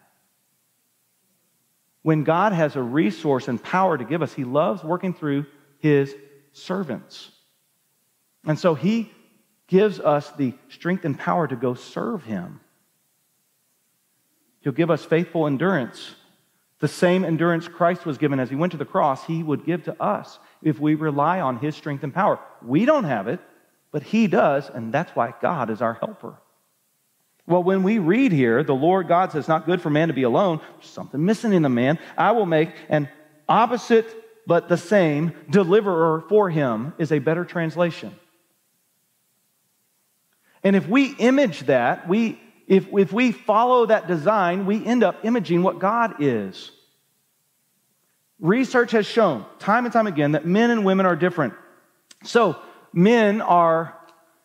When 2.02 2.24
God 2.24 2.52
has 2.52 2.74
a 2.74 2.82
resource 2.82 3.48
and 3.48 3.62
power 3.62 3.96
to 3.96 4.04
give 4.04 4.22
us, 4.22 4.32
He 4.32 4.44
loves 4.44 4.82
working 4.82 5.14
through 5.14 5.46
His 5.78 6.14
servants. 6.52 7.30
And 8.44 8.58
so 8.58 8.74
He 8.74 9.10
gives 9.68 10.00
us 10.00 10.30
the 10.32 10.54
strength 10.68 11.04
and 11.04 11.18
power 11.18 11.46
to 11.46 11.56
go 11.56 11.74
serve 11.74 12.24
Him. 12.24 12.60
He'll 14.60 14.72
give 14.72 14.90
us 14.90 15.04
faithful 15.04 15.46
endurance. 15.46 16.14
The 16.82 16.88
same 16.88 17.24
endurance 17.24 17.68
Christ 17.68 18.04
was 18.04 18.18
given 18.18 18.40
as 18.40 18.50
He 18.50 18.56
went 18.56 18.72
to 18.72 18.76
the 18.76 18.84
cross, 18.84 19.24
He 19.24 19.44
would 19.44 19.64
give 19.64 19.84
to 19.84 20.02
us 20.02 20.40
if 20.62 20.80
we 20.80 20.96
rely 20.96 21.40
on 21.40 21.58
His 21.58 21.76
strength 21.76 22.02
and 22.02 22.12
power. 22.12 22.40
We 22.60 22.86
don't 22.86 23.04
have 23.04 23.28
it, 23.28 23.38
but 23.92 24.02
He 24.02 24.26
does, 24.26 24.68
and 24.68 24.92
that's 24.92 25.14
why 25.14 25.32
God 25.40 25.70
is 25.70 25.80
our 25.80 25.94
helper. 25.94 26.34
Well, 27.46 27.62
when 27.62 27.84
we 27.84 28.00
read 28.00 28.32
here, 28.32 28.64
the 28.64 28.74
Lord 28.74 29.06
God 29.06 29.30
says, 29.30 29.46
Not 29.46 29.64
good 29.64 29.80
for 29.80 29.90
man 29.90 30.08
to 30.08 30.14
be 30.14 30.24
alone. 30.24 30.60
There's 30.80 30.90
something 30.90 31.24
missing 31.24 31.52
in 31.52 31.62
the 31.62 31.68
man. 31.68 32.00
I 32.18 32.32
will 32.32 32.46
make 32.46 32.70
an 32.88 33.08
opposite 33.48 34.06
but 34.44 34.68
the 34.68 34.76
same 34.76 35.34
deliverer 35.48 36.24
for 36.28 36.50
him, 36.50 36.94
is 36.98 37.12
a 37.12 37.20
better 37.20 37.44
translation. 37.44 38.12
And 40.64 40.74
if 40.74 40.88
we 40.88 41.14
image 41.14 41.60
that, 41.66 42.08
we, 42.08 42.40
if, 42.72 42.86
if 42.94 43.12
we 43.12 43.32
follow 43.32 43.84
that 43.84 44.06
design, 44.06 44.64
we 44.64 44.82
end 44.82 45.04
up 45.04 45.26
imaging 45.26 45.62
what 45.62 45.78
God 45.78 46.22
is. 46.22 46.70
Research 48.40 48.92
has 48.92 49.04
shown 49.04 49.44
time 49.58 49.84
and 49.84 49.92
time 49.92 50.06
again 50.06 50.32
that 50.32 50.46
men 50.46 50.70
and 50.70 50.82
women 50.82 51.04
are 51.04 51.14
different. 51.14 51.52
So, 52.24 52.56
men 52.90 53.42
are 53.42 53.94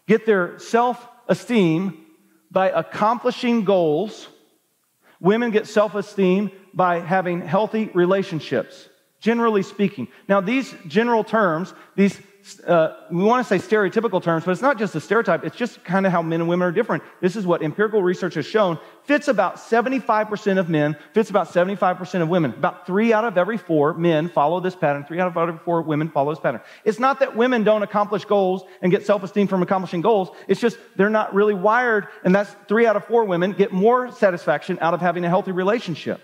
get 0.07 0.25
their 0.25 0.59
self-esteem 0.59 2.06
by 2.51 2.69
accomplishing 2.69 3.63
goals. 3.63 4.27
Women 5.21 5.51
get 5.51 5.65
self-esteem 5.65 6.51
by 6.74 7.00
having 7.00 7.39
healthy 7.39 7.89
relationships, 7.94 8.89
generally 9.21 9.63
speaking. 9.63 10.09
Now, 10.27 10.41
these 10.41 10.75
general 10.85 11.24
terms, 11.24 11.74
these 11.95 12.19
uh, 12.66 12.96
we 13.10 13.24
want 13.24 13.46
to 13.46 13.60
say 13.60 13.66
stereotypical 13.66 14.22
terms, 14.22 14.46
but 14.46 14.52
it's 14.52 14.62
not 14.62 14.78
just 14.78 14.96
a 14.96 15.02
stereotype. 15.02 15.44
It's 15.44 15.56
just 15.56 15.84
kind 15.84 16.06
of 16.06 16.12
how 16.12 16.22
men 16.22 16.42
and 16.42 16.50
women 16.50 16.68
are 16.68 16.72
different. 16.72 17.04
This 17.22 17.36
is 17.36 17.46
what 17.46 17.62
empirical 17.62 18.02
research 18.04 18.36
has 18.36 18.46
shown. 18.46 18.80
Fits 19.04 19.28
about 19.28 19.58
75% 19.58 20.58
of 20.58 20.70
men, 20.70 20.96
fits 21.14 21.30
about 21.30 21.50
75% 21.50 22.22
of 22.22 22.30
women. 22.30 22.51
About 22.51 22.86
three 22.86 23.13
out 23.13 23.25
of 23.25 23.38
every 23.38 23.58
four 23.58 23.94
men 23.94 24.30
follow 24.30 24.60
this 24.60 24.75
pattern. 24.75 25.04
Three 25.06 25.20
out 25.20 25.27
of 25.27 25.38
every 25.38 25.58
four 25.60 25.82
women 25.82 26.10
follow 26.10 26.32
this 26.32 26.39
pattern. 26.39 26.62
It's 26.86 27.00
not 27.00 27.20
that 27.20 27.36
women 27.36 27.63
don't 27.63 27.84
accomplish 27.84 28.25
goals 28.25 28.63
and 28.82 28.92
get 28.92 29.06
self-esteem 29.06 29.48
from 29.48 29.62
accomplishing 29.62 30.01
goals. 30.01 30.30
It's 30.48 30.62
just 30.62 30.77
they're 30.96 31.10
not 31.10 31.34
really 31.34 31.54
wired, 31.54 32.08
and 32.24 32.34
that's 32.36 32.54
three 32.68 32.86
out 32.86 32.96
of 32.96 33.06
four 33.06 33.25
women 33.25 33.54
get 33.54 33.72
more 33.72 34.12
satisfaction 34.12 34.77
out 34.82 34.94
of 34.94 35.01
having 35.01 35.25
a 35.25 35.30
healthy 35.30 35.51
relationship. 35.51 36.22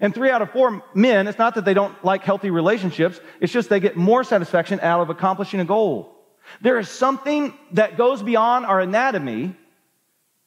And 0.00 0.14
three 0.14 0.30
out 0.30 0.42
of 0.42 0.50
four 0.50 0.82
men, 0.94 1.28
it's 1.28 1.38
not 1.38 1.54
that 1.54 1.64
they 1.64 1.74
don't 1.74 2.04
like 2.04 2.24
healthy 2.24 2.50
relationships, 2.50 3.20
it's 3.40 3.52
just 3.52 3.68
they 3.68 3.80
get 3.80 3.96
more 3.96 4.24
satisfaction 4.24 4.80
out 4.80 5.00
of 5.00 5.10
accomplishing 5.10 5.60
a 5.60 5.64
goal. 5.64 6.14
There 6.60 6.78
is 6.78 6.88
something 6.88 7.54
that 7.72 7.96
goes 7.96 8.22
beyond 8.22 8.66
our 8.66 8.80
anatomy 8.80 9.54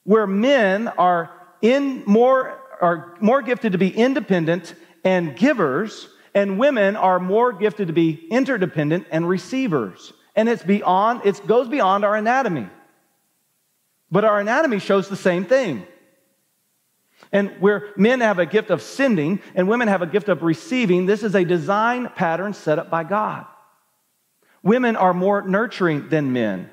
where 0.04 0.28
men 0.28 0.88
are 0.88 1.32
in 1.62 2.04
more 2.06 2.62
are 2.80 3.18
more 3.20 3.42
gifted 3.42 3.72
to 3.72 3.78
be 3.78 3.90
independent 3.90 4.76
and 5.04 5.36
givers 5.36 6.08
and 6.36 6.60
women 6.60 6.96
are 6.96 7.20
more 7.20 7.52
gifted 7.52 7.88
to 7.88 7.94
be 7.94 8.28
interdependent 8.30 9.08
and 9.10 9.28
receivers. 9.28 10.14
And 10.36 10.48
it's 10.48 10.62
beyond 10.62 11.22
it 11.26 11.46
goes 11.48 11.68
beyond 11.68 12.06
our 12.06 12.16
anatomy. 12.16 12.70
But 14.12 14.24
our 14.24 14.40
anatomy 14.40 14.80
shows 14.80 15.10
the 15.10 15.16
same 15.16 15.46
thing. 15.46 15.86
And 17.32 17.60
where 17.60 17.90
men 17.98 18.22
have 18.22 18.40
a 18.40 18.46
gift 18.46 18.70
of 18.70 18.82
sending 18.82 19.42
and 19.56 19.68
women 19.68 19.88
have 19.88 20.02
a 20.02 20.08
gift 20.08 20.30
of 20.30 20.44
receiving, 20.44 21.06
this 21.06 21.24
is 21.24 21.36
a 21.36 21.44
design 21.44 22.10
pattern 22.16 22.54
set 22.54 22.80
up 22.80 22.90
by 22.90 23.04
God. 23.04 23.46
Women 24.64 24.96
are 24.96 25.14
more 25.14 25.42
nurturing 25.42 26.10
than 26.10 26.34
men. 26.34 26.70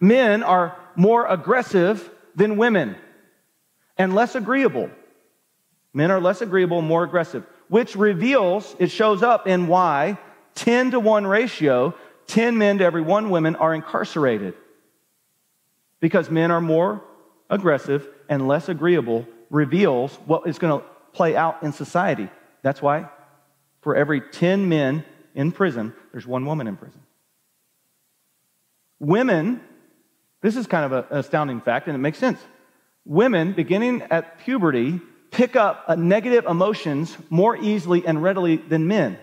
Men 0.00 0.42
are 0.42 0.76
more 0.96 1.26
aggressive 1.26 2.08
than 2.34 2.56
women 2.56 2.96
and 3.96 4.14
less 4.14 4.34
agreeable. 4.34 4.90
Men 5.92 6.10
are 6.10 6.20
less 6.20 6.40
agreeable, 6.40 6.82
more 6.82 7.04
aggressive, 7.04 7.44
which 7.68 7.96
reveals, 7.96 8.74
it 8.78 8.90
shows 8.90 9.22
up 9.22 9.46
in 9.46 9.66
why 9.66 10.18
10 10.54 10.92
to 10.92 11.00
1 11.00 11.26
ratio, 11.26 11.94
10 12.26 12.56
men 12.58 12.78
to 12.78 12.84
every 12.84 13.02
one 13.02 13.30
women 13.30 13.56
are 13.56 13.74
incarcerated. 13.74 14.54
Because 16.00 16.30
men 16.30 16.50
are 16.50 16.60
more 16.60 17.02
aggressive 17.50 18.08
and 18.28 18.48
less 18.48 18.68
agreeable 18.68 19.26
reveals 19.50 20.14
what 20.26 20.46
is 20.46 20.58
going 20.58 20.80
to 20.80 20.86
play 21.12 21.36
out 21.36 21.62
in 21.62 21.72
society. 21.72 22.28
That's 22.62 22.80
why 22.80 23.08
for 23.82 23.96
every 23.96 24.20
10 24.20 24.68
men 24.68 25.04
in 25.34 25.52
prison, 25.52 25.92
there's 26.12 26.26
one 26.26 26.46
woman 26.46 26.66
in 26.66 26.76
prison. 26.76 27.00
Women, 28.98 29.60
this 30.42 30.56
is 30.56 30.66
kind 30.66 30.84
of 30.84 30.92
an 30.92 31.18
astounding 31.18 31.60
fact, 31.60 31.86
and 31.88 31.94
it 31.94 31.98
makes 31.98 32.18
sense. 32.18 32.38
Women, 33.04 33.52
beginning 33.52 34.02
at 34.02 34.38
puberty, 34.40 35.00
pick 35.30 35.56
up 35.56 35.84
uh, 35.88 35.94
negative 35.94 36.44
emotions 36.44 37.16
more 37.30 37.56
easily 37.56 38.06
and 38.06 38.22
readily 38.22 38.56
than 38.56 38.86
men. 38.86 39.18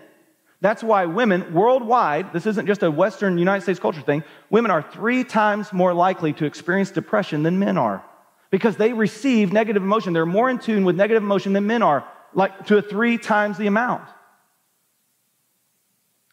That's 0.60 0.82
why 0.82 1.06
women 1.06 1.54
worldwide, 1.54 2.32
this 2.32 2.46
isn't 2.46 2.66
just 2.66 2.82
a 2.82 2.90
Western 2.90 3.38
United 3.38 3.62
States 3.62 3.78
culture 3.78 4.00
thing, 4.00 4.24
women 4.50 4.72
are 4.72 4.82
three 4.82 5.22
times 5.22 5.72
more 5.72 5.94
likely 5.94 6.32
to 6.34 6.46
experience 6.46 6.90
depression 6.90 7.44
than 7.44 7.60
men 7.60 7.78
are 7.78 8.02
because 8.50 8.76
they 8.76 8.92
receive 8.92 9.52
negative 9.52 9.82
emotion. 9.82 10.12
They're 10.12 10.26
more 10.26 10.48
in 10.48 10.58
tune 10.58 10.84
with 10.84 10.96
negative 10.96 11.22
emotion 11.22 11.52
than 11.52 11.66
men 11.66 11.82
are, 11.82 12.08
like 12.34 12.66
to 12.66 12.78
a 12.78 12.82
three 12.82 13.18
times 13.18 13.58
the 13.58 13.66
amount. 13.66 14.08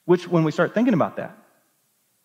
Which, 0.05 0.27
when 0.27 0.43
we 0.43 0.51
start 0.51 0.73
thinking 0.73 0.93
about 0.93 1.17
that, 1.17 1.37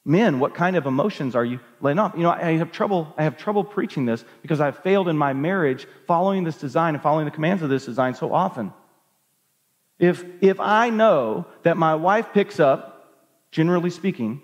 men, 0.05 0.39
what 0.39 0.55
kind 0.55 0.77
of 0.77 0.87
emotions 0.87 1.35
are 1.35 1.45
you 1.45 1.61
laying 1.81 1.99
off? 1.99 2.13
You 2.15 2.23
know, 2.23 2.31
I 2.31 2.53
have 2.59 2.73
trouble, 2.73 3.13
I 3.17 3.25
have 3.25 3.37
trouble 3.37 3.65
preaching 3.65 4.05
this 4.05 4.25
because 4.43 4.61
I've 4.61 4.79
failed 4.79 5.09
in 5.09 5.17
my 5.17 5.33
marriage 5.33 5.87
following 6.07 6.45
this 6.45 6.57
design 6.57 6.95
and 6.95 7.03
following 7.03 7.25
the 7.25 7.31
commands 7.31 7.63
of 7.63 7.71
this 7.71 7.87
design 7.87 8.15
so 8.15 8.33
often. 8.33 8.73
If, 9.99 10.25
if 10.41 10.61
I 10.61 10.91
know 10.91 11.47
that 11.63 11.77
my 11.77 11.95
wife 11.95 12.33
picks 12.33 12.59
up, 12.59 13.15
generally 13.51 13.91
speaking, 13.91 14.43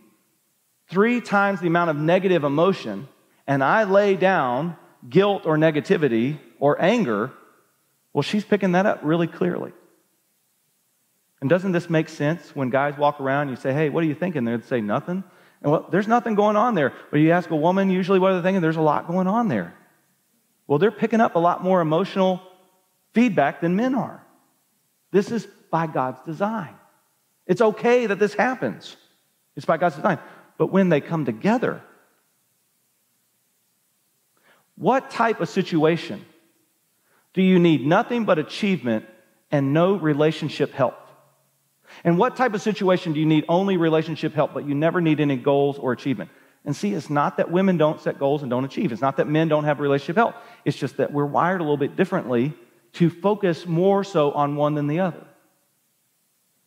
three 0.88 1.20
times 1.20 1.60
the 1.60 1.66
amount 1.66 1.90
of 1.90 1.96
negative 1.96 2.44
emotion, 2.44 3.08
and 3.46 3.62
I 3.64 3.84
lay 3.84 4.16
down 4.16 4.76
guilt 5.08 5.46
or 5.46 5.56
negativity 5.56 6.38
or 6.58 6.80
anger, 6.80 7.32
well, 8.12 8.22
she's 8.22 8.44
picking 8.44 8.72
that 8.72 8.86
up 8.86 9.00
really 9.02 9.26
clearly. 9.26 9.72
And 11.40 11.50
doesn't 11.50 11.72
this 11.72 11.90
make 11.90 12.08
sense 12.08 12.54
when 12.54 12.70
guys 12.70 12.96
walk 12.96 13.20
around 13.20 13.42
and 13.42 13.50
you 13.50 13.56
say, 13.56 13.72
hey, 13.72 13.88
what 13.88 14.02
are 14.02 14.06
you 14.06 14.14
thinking? 14.14 14.44
They'd 14.44 14.64
say, 14.64 14.80
nothing. 14.80 15.22
And 15.62 15.72
well, 15.72 15.86
there's 15.90 16.08
nothing 16.08 16.34
going 16.34 16.56
on 16.56 16.74
there. 16.74 16.92
But 17.10 17.20
you 17.20 17.32
ask 17.32 17.50
a 17.50 17.56
woman, 17.56 17.90
usually 17.90 18.18
what 18.18 18.32
are 18.32 18.36
they 18.36 18.42
thinking? 18.42 18.62
There's 18.62 18.76
a 18.76 18.82
lot 18.82 19.06
going 19.06 19.26
on 19.26 19.48
there. 19.48 19.74
Well, 20.66 20.78
they're 20.78 20.90
picking 20.90 21.20
up 21.20 21.36
a 21.36 21.38
lot 21.38 21.62
more 21.62 21.80
emotional 21.80 22.40
feedback 23.12 23.60
than 23.60 23.76
men 23.76 23.94
are. 23.94 24.24
This 25.12 25.30
is 25.30 25.46
by 25.70 25.86
God's 25.86 26.20
design. 26.22 26.74
It's 27.46 27.60
okay 27.60 28.06
that 28.06 28.18
this 28.18 28.34
happens. 28.34 28.96
It's 29.54 29.66
by 29.66 29.76
God's 29.76 29.96
design. 29.96 30.18
But 30.58 30.72
when 30.72 30.88
they 30.88 31.00
come 31.00 31.24
together, 31.24 31.82
what 34.76 35.10
type 35.10 35.40
of 35.40 35.48
situation 35.48 36.24
do 37.32 37.42
you 37.42 37.58
need 37.58 37.86
nothing 37.86 38.24
but 38.24 38.38
achievement 38.38 39.06
and 39.50 39.72
no 39.72 39.96
relationship 39.96 40.72
help? 40.72 40.94
And 42.04 42.18
what 42.18 42.36
type 42.36 42.54
of 42.54 42.62
situation 42.62 43.12
do 43.12 43.20
you 43.20 43.26
need 43.26 43.44
only 43.48 43.76
relationship 43.76 44.34
help, 44.34 44.52
but 44.52 44.66
you 44.66 44.74
never 44.74 45.00
need 45.00 45.20
any 45.20 45.36
goals 45.36 45.78
or 45.78 45.92
achievement? 45.92 46.30
And 46.64 46.74
see, 46.74 46.92
it's 46.92 47.08
not 47.08 47.36
that 47.36 47.50
women 47.50 47.76
don't 47.76 48.00
set 48.00 48.18
goals 48.18 48.42
and 48.42 48.50
don't 48.50 48.64
achieve. 48.64 48.90
It's 48.90 49.00
not 49.00 49.18
that 49.18 49.28
men 49.28 49.48
don't 49.48 49.64
have 49.64 49.78
relationship 49.78 50.16
help. 50.16 50.34
It's 50.64 50.76
just 50.76 50.96
that 50.96 51.12
we're 51.12 51.24
wired 51.24 51.60
a 51.60 51.64
little 51.64 51.76
bit 51.76 51.94
differently 51.94 52.54
to 52.94 53.08
focus 53.08 53.66
more 53.66 54.02
so 54.02 54.32
on 54.32 54.56
one 54.56 54.74
than 54.74 54.88
the 54.88 55.00
other. 55.00 55.24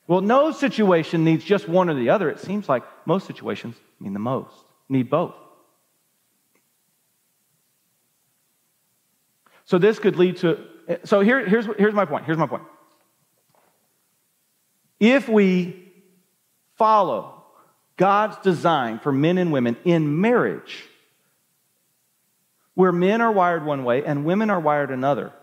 Well, 0.08 0.22
no 0.22 0.52
situation 0.52 1.24
needs 1.24 1.44
just 1.44 1.68
one 1.68 1.90
or 1.90 1.94
the 1.94 2.10
other. 2.10 2.30
It 2.30 2.40
seems 2.40 2.70
like 2.70 2.84
most 3.06 3.28
situations 3.28 3.76
mean 4.00 4.14
the 4.14 4.20
most, 4.20 4.56
need 4.88 5.10
both. 5.10 5.36
So 9.70 9.78
this 9.78 10.00
could 10.00 10.16
lead 10.16 10.38
to. 10.38 10.66
So 11.04 11.20
here, 11.22 11.48
here's, 11.48 11.68
here's 11.78 11.94
my 11.94 12.06
point. 12.06 12.26
Here's 12.26 12.40
my 12.40 12.48
point. 12.48 12.64
If 15.00 15.30
we 15.30 15.94
follow 16.76 17.44
God's 17.96 18.38
design 18.38 18.98
for 18.98 19.12
men 19.12 19.38
and 19.38 19.52
women 19.52 19.78
in 19.86 20.20
marriage, 20.22 20.86
where 22.74 22.92
men 22.92 23.22
are 23.22 23.32
wired 23.32 23.64
one 23.64 23.84
way 23.84 24.04
and 24.04 24.26
women 24.26 24.50
are 24.50 24.60
wired 24.60 24.90
another, 24.90 25.34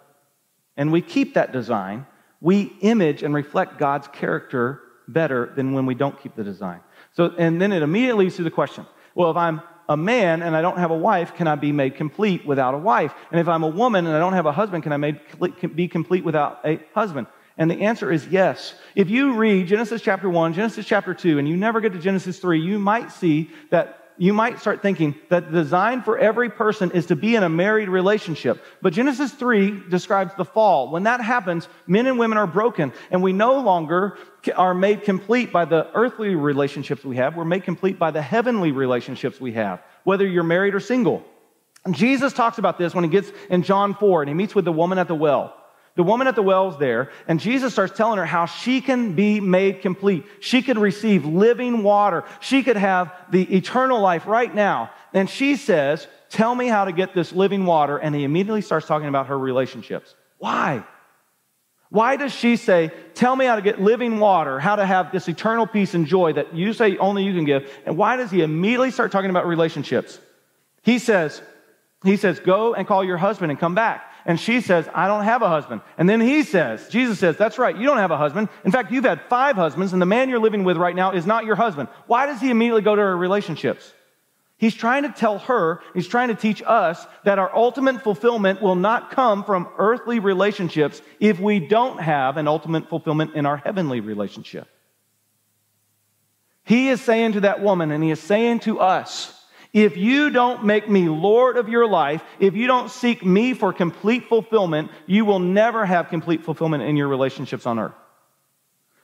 and 0.76 0.90
we 0.90 1.02
keep 1.02 1.34
that 1.34 1.52
design, 1.52 2.04
we 2.40 2.72
image 2.80 3.22
and 3.22 3.32
reflect 3.32 3.78
God's 3.78 4.08
character 4.08 4.82
better 5.06 5.52
than 5.54 5.72
when 5.72 5.86
we 5.86 5.94
don't 5.94 6.20
keep 6.20 6.34
the 6.34 6.42
design. 6.42 6.80
So, 7.12 7.32
and 7.38 7.62
then 7.62 7.70
it 7.70 7.80
immediately 7.80 8.24
leads 8.24 8.36
to 8.36 8.42
the 8.42 8.50
question 8.50 8.86
well, 9.14 9.30
if 9.30 9.36
I'm 9.36 9.62
a 9.88 9.96
man 9.96 10.42
and 10.42 10.56
I 10.56 10.62
don't 10.62 10.78
have 10.78 10.90
a 10.90 10.96
wife, 10.96 11.34
can 11.34 11.46
I 11.46 11.54
be 11.54 11.72
made 11.72 11.96
complete 11.96 12.46
without 12.46 12.74
a 12.74 12.78
wife? 12.78 13.14
And 13.30 13.40
if 13.40 13.48
I'm 13.48 13.62
a 13.62 13.68
woman 13.68 14.06
and 14.06 14.14
I 14.14 14.18
don't 14.18 14.32
have 14.32 14.46
a 14.46 14.52
husband, 14.52 14.82
can 14.82 14.92
I 14.92 14.96
made, 14.96 15.20
be 15.74 15.88
complete 15.88 16.24
without 16.24 16.60
a 16.64 16.80
husband? 16.94 17.26
And 17.58 17.70
the 17.70 17.82
answer 17.82 18.12
is 18.12 18.26
yes. 18.26 18.74
If 18.94 19.08
you 19.08 19.34
read 19.34 19.66
Genesis 19.66 20.02
chapter 20.02 20.28
1, 20.28 20.52
Genesis 20.52 20.84
chapter 20.84 21.14
2, 21.14 21.38
and 21.38 21.48
you 21.48 21.56
never 21.56 21.80
get 21.80 21.92
to 21.92 21.98
Genesis 21.98 22.38
3, 22.38 22.60
you 22.60 22.78
might 22.78 23.10
see 23.10 23.50
that 23.70 24.05
you 24.18 24.32
might 24.32 24.60
start 24.60 24.82
thinking 24.82 25.14
that 25.28 25.52
the 25.52 25.62
design 25.62 26.02
for 26.02 26.18
every 26.18 26.50
person 26.50 26.90
is 26.92 27.06
to 27.06 27.16
be 27.16 27.34
in 27.36 27.42
a 27.42 27.48
married 27.48 27.88
relationship. 27.88 28.62
But 28.82 28.92
Genesis 28.92 29.32
3 29.32 29.88
describes 29.88 30.34
the 30.36 30.44
fall. 30.44 30.90
When 30.90 31.04
that 31.04 31.20
happens, 31.20 31.68
men 31.86 32.06
and 32.06 32.18
women 32.18 32.38
are 32.38 32.46
broken, 32.46 32.92
and 33.10 33.22
we 33.22 33.32
no 33.32 33.60
longer 33.60 34.18
are 34.54 34.74
made 34.74 35.02
complete 35.02 35.52
by 35.52 35.64
the 35.64 35.90
earthly 35.94 36.34
relationships 36.34 37.04
we 37.04 37.16
have. 37.16 37.36
We're 37.36 37.44
made 37.44 37.64
complete 37.64 37.98
by 37.98 38.10
the 38.10 38.22
heavenly 38.22 38.72
relationships 38.72 39.40
we 39.40 39.52
have, 39.52 39.82
whether 40.04 40.26
you're 40.26 40.44
married 40.44 40.74
or 40.74 40.80
single. 40.80 41.24
Jesus 41.90 42.32
talks 42.32 42.58
about 42.58 42.78
this 42.78 42.94
when 42.94 43.04
he 43.04 43.10
gets 43.10 43.30
in 43.50 43.62
John 43.62 43.94
4 43.94 44.22
and 44.22 44.28
he 44.28 44.34
meets 44.34 44.54
with 44.54 44.64
the 44.64 44.72
woman 44.72 44.98
at 44.98 45.08
the 45.08 45.14
well. 45.14 45.56
The 45.96 46.02
woman 46.02 46.26
at 46.26 46.36
the 46.36 46.42
well 46.42 46.68
is 46.68 46.76
there, 46.76 47.10
and 47.26 47.40
Jesus 47.40 47.72
starts 47.72 47.96
telling 47.96 48.18
her 48.18 48.26
how 48.26 48.44
she 48.44 48.82
can 48.82 49.14
be 49.14 49.40
made 49.40 49.80
complete. 49.80 50.24
She 50.40 50.60
could 50.60 50.78
receive 50.78 51.24
living 51.24 51.82
water. 51.82 52.24
She 52.40 52.62
could 52.62 52.76
have 52.76 53.14
the 53.30 53.42
eternal 53.56 54.00
life 54.00 54.26
right 54.26 54.54
now. 54.54 54.90
And 55.14 55.28
she 55.28 55.56
says, 55.56 56.06
Tell 56.28 56.54
me 56.54 56.66
how 56.66 56.84
to 56.84 56.92
get 56.92 57.14
this 57.14 57.32
living 57.32 57.64
water. 57.64 57.96
And 57.96 58.14
he 58.14 58.24
immediately 58.24 58.60
starts 58.60 58.86
talking 58.86 59.08
about 59.08 59.28
her 59.28 59.38
relationships. 59.38 60.14
Why? 60.38 60.84
Why 61.88 62.16
does 62.16 62.34
she 62.34 62.56
say, 62.56 62.90
Tell 63.14 63.34
me 63.34 63.46
how 63.46 63.56
to 63.56 63.62
get 63.62 63.80
living 63.80 64.18
water, 64.18 64.60
how 64.60 64.76
to 64.76 64.84
have 64.84 65.12
this 65.12 65.28
eternal 65.28 65.66
peace 65.66 65.94
and 65.94 66.06
joy 66.06 66.34
that 66.34 66.54
you 66.54 66.74
say 66.74 66.98
only 66.98 67.24
you 67.24 67.32
can 67.34 67.46
give? 67.46 67.72
And 67.86 67.96
why 67.96 68.16
does 68.16 68.30
he 68.30 68.42
immediately 68.42 68.90
start 68.90 69.12
talking 69.12 69.30
about 69.30 69.46
relationships? 69.46 70.20
He 70.82 70.98
says, 70.98 71.40
he 72.04 72.18
says, 72.18 72.38
Go 72.38 72.74
and 72.74 72.86
call 72.86 73.02
your 73.02 73.16
husband 73.16 73.50
and 73.50 73.58
come 73.58 73.74
back. 73.74 74.12
And 74.26 74.40
she 74.40 74.60
says, 74.60 74.88
I 74.92 75.06
don't 75.06 75.22
have 75.22 75.40
a 75.42 75.48
husband. 75.48 75.82
And 75.96 76.08
then 76.08 76.20
he 76.20 76.42
says, 76.42 76.88
Jesus 76.88 77.20
says, 77.20 77.36
That's 77.36 77.58
right, 77.58 77.76
you 77.76 77.86
don't 77.86 77.98
have 77.98 78.10
a 78.10 78.16
husband. 78.16 78.48
In 78.64 78.72
fact, 78.72 78.90
you've 78.90 79.04
had 79.04 79.22
five 79.28 79.54
husbands, 79.54 79.92
and 79.92 80.02
the 80.02 80.06
man 80.06 80.28
you're 80.28 80.40
living 80.40 80.64
with 80.64 80.76
right 80.76 80.96
now 80.96 81.12
is 81.12 81.26
not 81.26 81.44
your 81.44 81.54
husband. 81.54 81.88
Why 82.08 82.26
does 82.26 82.40
he 82.40 82.50
immediately 82.50 82.82
go 82.82 82.96
to 82.96 83.00
her 83.00 83.16
relationships? 83.16 83.94
He's 84.58 84.74
trying 84.74 85.04
to 85.04 85.10
tell 85.10 85.38
her, 85.40 85.80
he's 85.94 86.08
trying 86.08 86.28
to 86.28 86.34
teach 86.34 86.60
us 86.66 87.06
that 87.24 87.38
our 87.38 87.54
ultimate 87.54 88.02
fulfillment 88.02 88.60
will 88.60 88.74
not 88.74 89.12
come 89.12 89.44
from 89.44 89.68
earthly 89.78 90.18
relationships 90.18 91.00
if 91.20 91.38
we 91.38 91.60
don't 91.60 92.00
have 92.00 92.36
an 92.36 92.48
ultimate 92.48 92.88
fulfillment 92.88 93.34
in 93.34 93.46
our 93.46 93.58
heavenly 93.58 94.00
relationship. 94.00 94.66
He 96.64 96.88
is 96.88 97.00
saying 97.00 97.32
to 97.32 97.40
that 97.40 97.62
woman, 97.62 97.92
and 97.92 98.02
he 98.02 98.10
is 98.10 98.18
saying 98.18 98.60
to 98.60 98.80
us, 98.80 99.35
if 99.72 99.96
you 99.96 100.30
don't 100.30 100.64
make 100.64 100.88
me 100.88 101.08
Lord 101.08 101.56
of 101.56 101.68
your 101.68 101.86
life, 101.86 102.22
if 102.38 102.54
you 102.54 102.66
don't 102.66 102.90
seek 102.90 103.24
me 103.24 103.54
for 103.54 103.72
complete 103.72 104.28
fulfillment, 104.28 104.90
you 105.06 105.24
will 105.24 105.38
never 105.38 105.84
have 105.84 106.08
complete 106.08 106.44
fulfillment 106.44 106.82
in 106.82 106.96
your 106.96 107.08
relationships 107.08 107.66
on 107.66 107.78
earth. 107.78 107.94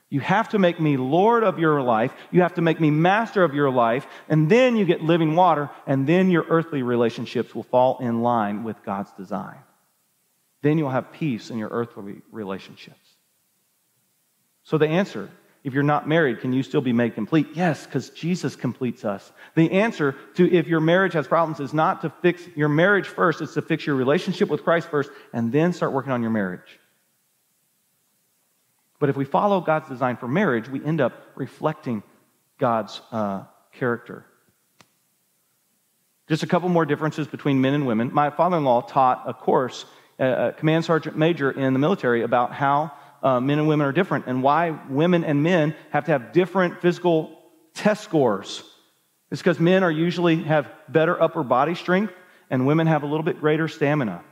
You 0.09 0.19
have 0.19 0.49
to 0.49 0.59
make 0.59 0.79
me 0.79 0.95
Lord 0.95 1.43
of 1.43 1.57
your 1.57 1.81
life. 1.81 2.13
You 2.29 2.41
have 2.41 2.53
to 2.53 2.61
make 2.61 2.79
me 2.79 2.91
master 2.91 3.43
of 3.43 3.55
your 3.55 3.71
life. 3.71 4.05
And 4.29 4.47
then 4.47 4.75
you 4.75 4.85
get 4.85 5.01
living 5.01 5.35
water. 5.35 5.71
And 5.87 6.05
then 6.05 6.29
your 6.29 6.45
earthly 6.49 6.83
relationships 6.83 7.55
will 7.55 7.63
fall 7.63 7.97
in 7.99 8.21
line 8.21 8.63
with 8.63 8.83
God's 8.83 9.11
design. 9.13 9.57
Then 10.61 10.77
you'll 10.77 10.91
have 10.91 11.13
peace 11.13 11.49
in 11.49 11.57
your 11.57 11.69
earthly 11.69 12.21
relationships. 12.31 13.15
So 14.61 14.77
the 14.77 14.87
answer 14.87 15.31
if 15.63 15.73
you're 15.73 15.83
not 15.83 16.07
married, 16.07 16.41
can 16.41 16.51
you 16.51 16.61
still 16.61 16.81
be 16.81 16.91
made 16.91 17.15
complete? 17.15 17.47
Yes, 17.53 17.85
because 17.85 18.09
Jesus 18.09 18.55
completes 18.55 19.05
us. 19.05 19.31
The 19.55 19.71
answer 19.71 20.15
to 20.35 20.51
if 20.51 20.67
your 20.67 20.81
marriage 20.81 21.13
has 21.13 21.25
problems 21.25 21.61
is 21.61 21.73
not 21.73 22.01
to 22.01 22.09
fix 22.21 22.43
your 22.55 22.67
marriage 22.67 23.07
first, 23.07 23.41
it's 23.41 23.53
to 23.53 23.61
fix 23.61 23.87
your 23.87 23.95
relationship 23.95 24.49
with 24.49 24.63
Christ 24.63 24.89
first 24.89 25.09
and 25.31 25.53
then 25.53 25.71
start 25.71 25.93
working 25.93 26.11
on 26.11 26.21
your 26.21 26.31
marriage. 26.31 26.79
But 28.99 29.09
if 29.09 29.15
we 29.15 29.23
follow 29.23 29.61
God's 29.61 29.87
design 29.87 30.17
for 30.17 30.27
marriage, 30.27 30.67
we 30.67 30.83
end 30.83 30.99
up 30.99 31.13
reflecting 31.35 32.03
God's 32.57 33.01
uh, 33.11 33.43
character. 33.71 34.25
Just 36.27 36.43
a 36.43 36.47
couple 36.47 36.69
more 36.69 36.85
differences 36.85 37.27
between 37.27 37.61
men 37.61 37.73
and 37.73 37.87
women. 37.87 38.13
My 38.13 38.29
father 38.29 38.57
in 38.57 38.65
law 38.65 38.81
taught 38.81 39.23
a 39.25 39.33
course, 39.33 39.85
a 40.19 40.53
command 40.57 40.85
sergeant 40.85 41.17
major 41.17 41.51
in 41.51 41.73
the 41.73 41.79
military, 41.79 42.21
about 42.21 42.53
how 42.53 42.91
uh, 43.23 43.39
men 43.39 43.57
and 43.57 43.67
women 43.67 43.87
are 43.87 43.93
different 43.93 44.25
and 44.27 44.43
why 44.43 44.77
women 44.89 45.23
and 45.23 45.41
men 45.41 45.73
have 45.91 46.05
to 46.05 46.11
have 46.11 46.33
different 46.33 46.81
physical 46.81 47.39
test 47.73 48.03
scores. 48.03 48.63
It's 49.31 49.41
because 49.41 49.59
men 49.59 49.83
are 49.83 49.89
usually 49.89 50.43
have 50.43 50.69
better 50.89 51.19
upper 51.19 51.41
body 51.41 51.73
strength 51.73 52.13
and 52.49 52.67
women 52.67 52.85
have 52.85 53.03
a 53.03 53.05
little 53.05 53.23
bit 53.23 53.39
greater 53.39 53.67
stamina. 53.67 54.23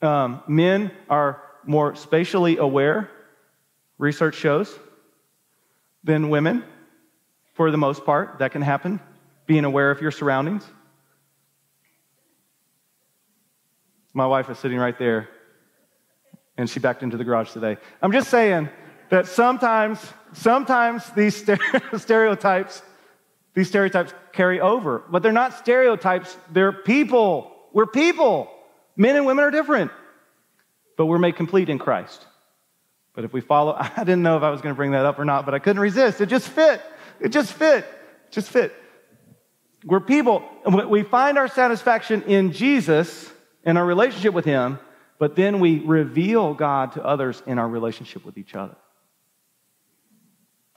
Um, 0.00 0.42
men 0.46 0.92
are 1.10 1.42
more 1.64 1.96
spatially 1.96 2.58
aware, 2.58 3.10
research 3.98 4.36
shows, 4.36 4.72
than 6.04 6.28
women 6.30 6.62
for 7.54 7.72
the 7.72 7.76
most 7.76 8.04
part. 8.04 8.38
That 8.38 8.52
can 8.52 8.62
happen, 8.62 9.00
being 9.46 9.64
aware 9.64 9.90
of 9.90 10.00
your 10.00 10.12
surroundings. 10.12 10.64
My 14.14 14.26
wife 14.26 14.48
is 14.48 14.58
sitting 14.58 14.78
right 14.78 14.98
there 14.98 15.28
And 16.56 16.68
she 16.68 16.80
backed 16.80 17.02
into 17.02 17.16
the 17.16 17.24
garage 17.24 17.52
today. 17.52 17.76
I'm 18.00 18.12
just 18.12 18.30
saying 18.30 18.68
that 19.10 19.26
sometimes, 19.26 20.00
sometimes 20.32 21.08
these 21.10 21.44
stereotypes, 21.96 22.82
these 23.54 23.68
stereotypes 23.68 24.14
carry 24.32 24.60
over, 24.60 25.02
but 25.10 25.22
they're 25.22 25.32
not 25.32 25.54
stereotypes, 25.54 26.36
they're 26.52 26.72
people. 26.72 27.52
We're 27.72 27.86
people. 27.86 28.50
Men 28.96 29.16
and 29.16 29.26
women 29.26 29.44
are 29.44 29.50
different, 29.50 29.90
but 30.96 31.06
we're 31.06 31.18
made 31.18 31.36
complete 31.36 31.68
in 31.68 31.78
Christ. 31.78 32.24
But 33.14 33.24
if 33.24 33.32
we 33.32 33.40
follow, 33.40 33.76
I 33.78 33.90
didn't 33.98 34.22
know 34.22 34.36
if 34.36 34.42
I 34.42 34.50
was 34.50 34.60
going 34.60 34.74
to 34.74 34.76
bring 34.76 34.92
that 34.92 35.04
up 35.04 35.18
or 35.18 35.24
not, 35.24 35.44
but 35.44 35.54
I 35.54 35.58
couldn't 35.58 35.80
resist. 35.80 36.20
It 36.20 36.26
just 36.26 36.48
fit. 36.48 36.80
It 37.20 37.30
just 37.30 37.52
fit. 37.52 37.84
It 37.84 38.32
just 38.32 38.50
fit. 38.50 38.74
We're 39.84 40.00
people. 40.00 40.42
And 40.64 40.88
we 40.88 41.02
find 41.02 41.38
our 41.38 41.48
satisfaction 41.48 42.22
in 42.22 42.52
Jesus 42.52 43.30
and 43.64 43.78
our 43.78 43.84
relationship 43.84 44.34
with 44.34 44.44
Him, 44.44 44.78
but 45.18 45.36
then 45.36 45.60
we 45.60 45.78
reveal 45.80 46.54
God 46.54 46.92
to 46.92 47.04
others 47.04 47.42
in 47.46 47.58
our 47.58 47.68
relationship 47.68 48.24
with 48.24 48.38
each 48.38 48.54
other. 48.54 48.76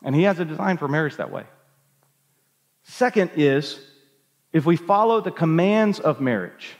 And 0.03 0.15
He 0.15 0.23
has 0.23 0.39
a 0.39 0.45
design 0.45 0.77
for 0.77 0.87
marriage 0.87 1.17
that 1.17 1.31
way. 1.31 1.43
Second 2.83 3.31
is 3.35 3.79
if 4.53 4.65
we 4.65 4.75
follow 4.75 5.21
the 5.21 5.31
commands 5.31 5.99
of 5.99 6.21
marriage, 6.21 6.75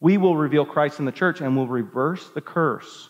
we 0.00 0.16
will 0.16 0.36
reveal 0.36 0.64
Christ 0.64 1.00
in 1.00 1.06
the 1.06 1.12
church 1.12 1.40
and 1.40 1.56
will 1.56 1.66
reverse 1.66 2.28
the 2.30 2.40
curse. 2.40 3.08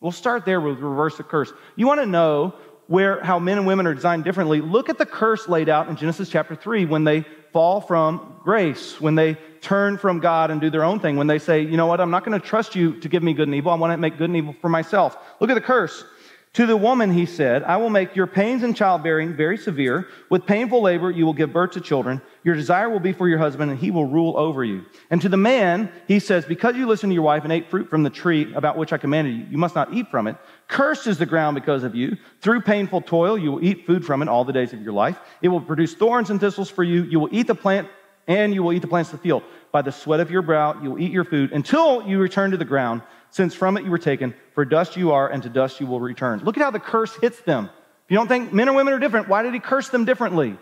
We'll 0.00 0.12
start 0.12 0.44
there 0.44 0.60
with 0.60 0.78
reverse 0.78 1.16
the 1.16 1.24
curse. 1.24 1.52
You 1.76 1.86
want 1.86 2.00
to 2.00 2.06
know 2.06 2.54
where 2.86 3.22
how 3.22 3.38
men 3.38 3.58
and 3.58 3.66
women 3.66 3.86
are 3.86 3.94
designed 3.94 4.24
differently? 4.24 4.60
Look 4.60 4.88
at 4.88 4.98
the 4.98 5.06
curse 5.06 5.48
laid 5.48 5.68
out 5.68 5.88
in 5.88 5.96
Genesis 5.96 6.28
chapter 6.28 6.54
3 6.54 6.86
when 6.86 7.04
they 7.04 7.24
fall 7.52 7.80
from 7.80 8.40
grace, 8.42 9.00
when 9.00 9.14
they 9.14 9.38
turn 9.60 9.98
from 9.98 10.20
God 10.20 10.50
and 10.50 10.60
do 10.60 10.70
their 10.70 10.84
own 10.84 11.00
thing, 11.00 11.16
when 11.16 11.26
they 11.26 11.38
say, 11.38 11.62
you 11.62 11.76
know 11.76 11.86
what, 11.86 12.00
I'm 12.00 12.10
not 12.10 12.24
going 12.24 12.38
to 12.38 12.44
trust 12.44 12.74
you 12.74 12.98
to 13.00 13.08
give 13.08 13.22
me 13.22 13.32
good 13.34 13.48
and 13.48 13.54
evil. 13.54 13.72
I 13.72 13.76
want 13.76 13.92
to 13.92 13.96
make 13.96 14.18
good 14.18 14.30
and 14.30 14.36
evil 14.36 14.54
for 14.60 14.68
myself. 14.68 15.16
Look 15.40 15.50
at 15.50 15.54
the 15.54 15.60
curse. 15.60 16.04
To 16.54 16.66
the 16.66 16.76
woman, 16.76 17.12
he 17.12 17.26
said, 17.26 17.62
I 17.62 17.76
will 17.76 17.90
make 17.90 18.16
your 18.16 18.26
pains 18.26 18.64
in 18.64 18.74
childbearing 18.74 19.36
very 19.36 19.56
severe. 19.56 20.08
With 20.30 20.46
painful 20.46 20.82
labor, 20.82 21.08
you 21.08 21.24
will 21.24 21.32
give 21.32 21.52
birth 21.52 21.70
to 21.72 21.80
children. 21.80 22.20
Your 22.42 22.56
desire 22.56 22.90
will 22.90 22.98
be 22.98 23.12
for 23.12 23.28
your 23.28 23.38
husband, 23.38 23.70
and 23.70 23.78
he 23.78 23.92
will 23.92 24.06
rule 24.06 24.36
over 24.36 24.64
you. 24.64 24.84
And 25.10 25.22
to 25.22 25.28
the 25.28 25.36
man, 25.36 25.92
he 26.08 26.18
says, 26.18 26.44
Because 26.44 26.74
you 26.74 26.88
listened 26.88 27.10
to 27.10 27.14
your 27.14 27.22
wife 27.22 27.44
and 27.44 27.52
ate 27.52 27.70
fruit 27.70 27.88
from 27.88 28.02
the 28.02 28.10
tree 28.10 28.52
about 28.54 28.76
which 28.76 28.92
I 28.92 28.98
commanded 28.98 29.36
you, 29.36 29.46
you 29.48 29.58
must 29.58 29.76
not 29.76 29.94
eat 29.94 30.10
from 30.10 30.26
it. 30.26 30.36
Cursed 30.66 31.06
is 31.06 31.18
the 31.18 31.26
ground 31.26 31.54
because 31.54 31.84
of 31.84 31.94
you. 31.94 32.16
Through 32.40 32.62
painful 32.62 33.02
toil, 33.02 33.38
you 33.38 33.52
will 33.52 33.64
eat 33.64 33.86
food 33.86 34.04
from 34.04 34.20
it 34.20 34.28
all 34.28 34.44
the 34.44 34.52
days 34.52 34.72
of 34.72 34.82
your 34.82 34.92
life. 34.92 35.20
It 35.42 35.48
will 35.48 35.60
produce 35.60 35.94
thorns 35.94 36.30
and 36.30 36.40
thistles 36.40 36.68
for 36.68 36.82
you. 36.82 37.04
You 37.04 37.20
will 37.20 37.28
eat 37.30 37.46
the 37.46 37.54
plant, 37.54 37.88
and 38.30 38.54
you 38.54 38.62
will 38.62 38.72
eat 38.72 38.78
the 38.78 38.86
plants 38.86 39.12
of 39.12 39.18
the 39.18 39.22
field. 39.22 39.42
By 39.72 39.82
the 39.82 39.90
sweat 39.90 40.20
of 40.20 40.30
your 40.30 40.42
brow, 40.42 40.80
you 40.80 40.92
will 40.92 41.00
eat 41.00 41.10
your 41.10 41.24
food 41.24 41.50
until 41.50 42.06
you 42.06 42.18
return 42.18 42.52
to 42.52 42.56
the 42.56 42.64
ground 42.64 43.02
since 43.30 43.54
from 43.54 43.76
it 43.76 43.84
you 43.84 43.90
were 43.90 43.98
taken, 43.98 44.34
for 44.54 44.64
dust 44.64 44.96
you 44.96 45.10
are, 45.10 45.28
and 45.28 45.42
to 45.42 45.48
dust 45.48 45.80
you 45.80 45.86
will 45.86 46.00
return. 46.00 46.40
Look 46.44 46.56
at 46.56 46.62
how 46.62 46.70
the 46.70 46.78
curse 46.78 47.14
hits 47.16 47.40
them. 47.40 47.64
If 47.64 48.10
you 48.10 48.16
don't 48.16 48.28
think 48.28 48.52
men 48.52 48.68
and 48.68 48.76
women 48.76 48.94
are 48.94 49.00
different, 49.00 49.28
why 49.28 49.42
did 49.42 49.52
he 49.52 49.58
curse 49.58 49.88
them 49.88 50.04
differently? 50.04 50.56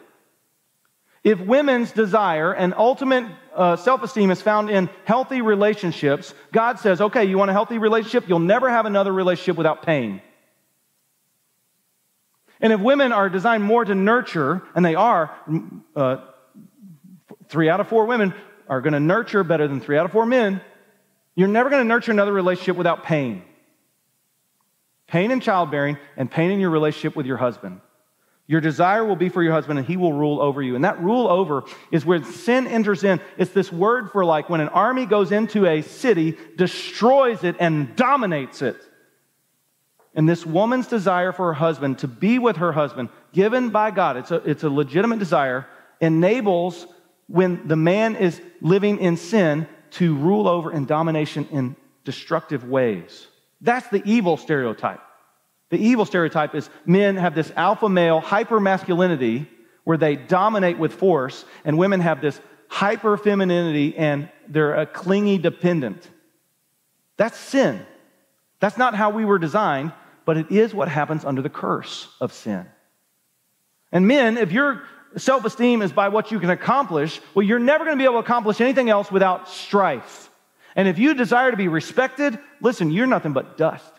If 1.22 1.40
women's 1.40 1.92
desire 1.92 2.54
and 2.54 2.72
ultimate 2.74 3.26
uh, 3.54 3.76
self 3.76 4.02
esteem 4.02 4.30
is 4.30 4.40
found 4.40 4.70
in 4.70 4.88
healthy 5.04 5.42
relationships, 5.42 6.32
God 6.52 6.78
says, 6.78 7.02
okay, 7.02 7.24
you 7.26 7.36
want 7.36 7.50
a 7.50 7.54
healthy 7.54 7.76
relationship? 7.76 8.28
You'll 8.28 8.38
never 8.38 8.70
have 8.70 8.86
another 8.86 9.12
relationship 9.12 9.56
without 9.56 9.82
pain. 9.82 10.22
And 12.60 12.72
if 12.72 12.80
women 12.80 13.12
are 13.12 13.28
designed 13.28 13.62
more 13.62 13.84
to 13.84 13.94
nurture, 13.94 14.62
and 14.74 14.84
they 14.84 14.94
are, 14.94 15.34
uh, 15.94 16.18
three 17.48 17.68
out 17.68 17.80
of 17.80 17.88
four 17.88 18.06
women 18.06 18.34
are 18.68 18.80
going 18.80 18.92
to 18.92 19.00
nurture 19.00 19.44
better 19.44 19.66
than 19.66 19.80
three 19.80 19.96
out 19.98 20.04
of 20.04 20.12
four 20.12 20.26
men, 20.26 20.60
you're 21.34 21.48
never 21.48 21.70
going 21.70 21.82
to 21.82 21.88
nurture 21.88 22.12
another 22.12 22.32
relationship 22.32 22.76
without 22.76 23.04
pain. 23.04 23.42
Pain 25.06 25.30
in 25.30 25.40
childbearing 25.40 25.96
and 26.16 26.30
pain 26.30 26.50
in 26.50 26.60
your 26.60 26.70
relationship 26.70 27.16
with 27.16 27.26
your 27.26 27.38
husband. 27.38 27.80
Your 28.46 28.60
desire 28.62 29.04
will 29.04 29.16
be 29.16 29.28
for 29.28 29.42
your 29.42 29.52
husband 29.52 29.78
and 29.78 29.86
he 29.86 29.96
will 29.96 30.12
rule 30.12 30.40
over 30.40 30.62
you. 30.62 30.74
And 30.74 30.84
that 30.84 31.00
rule 31.02 31.28
over 31.28 31.64
is 31.90 32.04
where 32.04 32.22
sin 32.24 32.66
enters 32.66 33.04
in. 33.04 33.20
It's 33.36 33.52
this 33.52 33.70
word 33.70 34.10
for 34.10 34.24
like 34.24 34.48
when 34.48 34.60
an 34.60 34.70
army 34.70 35.06
goes 35.06 35.32
into 35.32 35.66
a 35.66 35.82
city, 35.82 36.36
destroys 36.56 37.44
it, 37.44 37.56
and 37.60 37.94
dominates 37.94 38.62
it. 38.62 38.76
And 40.14 40.26
this 40.26 40.46
woman's 40.46 40.86
desire 40.88 41.32
for 41.32 41.46
her 41.46 41.54
husband 41.54 41.98
to 41.98 42.08
be 42.08 42.38
with 42.38 42.56
her 42.56 42.72
husband, 42.72 43.10
given 43.32 43.68
by 43.68 43.90
God, 43.90 44.16
it's 44.16 44.30
a, 44.30 44.36
it's 44.36 44.64
a 44.64 44.70
legitimate 44.70 45.18
desire, 45.18 45.66
enables 46.00 46.86
when 47.28 47.68
the 47.68 47.76
man 47.76 48.16
is 48.16 48.40
living 48.60 48.98
in 48.98 49.16
sin 49.16 49.68
to 49.90 50.16
rule 50.16 50.48
over 50.48 50.72
in 50.72 50.86
domination 50.86 51.46
in 51.50 51.76
destructive 52.04 52.64
ways. 52.64 53.26
That's 53.60 53.88
the 53.88 54.02
evil 54.04 54.36
stereotype. 54.36 55.00
The 55.70 55.78
evil 55.78 56.04
stereotype 56.04 56.54
is 56.54 56.68
men 56.86 57.16
have 57.16 57.34
this 57.34 57.52
alpha 57.54 57.88
male 57.88 58.20
hyper 58.20 58.58
masculinity 58.58 59.48
where 59.84 59.98
they 59.98 60.16
dominate 60.16 60.78
with 60.78 60.92
force, 60.92 61.44
and 61.64 61.78
women 61.78 62.00
have 62.00 62.20
this 62.20 62.40
hyper 62.68 63.16
femininity 63.16 63.96
and 63.96 64.28
they're 64.46 64.74
a 64.74 64.86
clingy 64.86 65.38
dependent. 65.38 66.08
That's 67.16 67.38
sin. 67.38 67.84
That's 68.60 68.76
not 68.76 68.94
how 68.94 69.10
we 69.10 69.24
were 69.24 69.38
designed, 69.38 69.92
but 70.24 70.36
it 70.36 70.50
is 70.50 70.74
what 70.74 70.88
happens 70.88 71.24
under 71.24 71.42
the 71.42 71.48
curse 71.48 72.08
of 72.20 72.32
sin. 72.32 72.66
And 73.90 74.06
men, 74.06 74.36
if 74.36 74.52
you're 74.52 74.82
self 75.16 75.44
esteem 75.44 75.82
is 75.82 75.92
by 75.92 76.08
what 76.08 76.30
you 76.30 76.38
can 76.40 76.50
accomplish, 76.50 77.20
well, 77.34 77.44
you're 77.44 77.58
never 77.58 77.84
going 77.84 77.96
to 77.96 78.00
be 78.00 78.04
able 78.04 78.14
to 78.14 78.26
accomplish 78.26 78.60
anything 78.60 78.90
else 78.90 79.10
without 79.10 79.48
strife. 79.48 80.30
And 80.76 80.86
if 80.86 80.98
you 80.98 81.14
desire 81.14 81.50
to 81.50 81.56
be 81.56 81.68
respected, 81.68 82.38
listen, 82.60 82.90
you're 82.90 83.06
nothing 83.06 83.32
but 83.32 83.56
dust. 83.56 83.92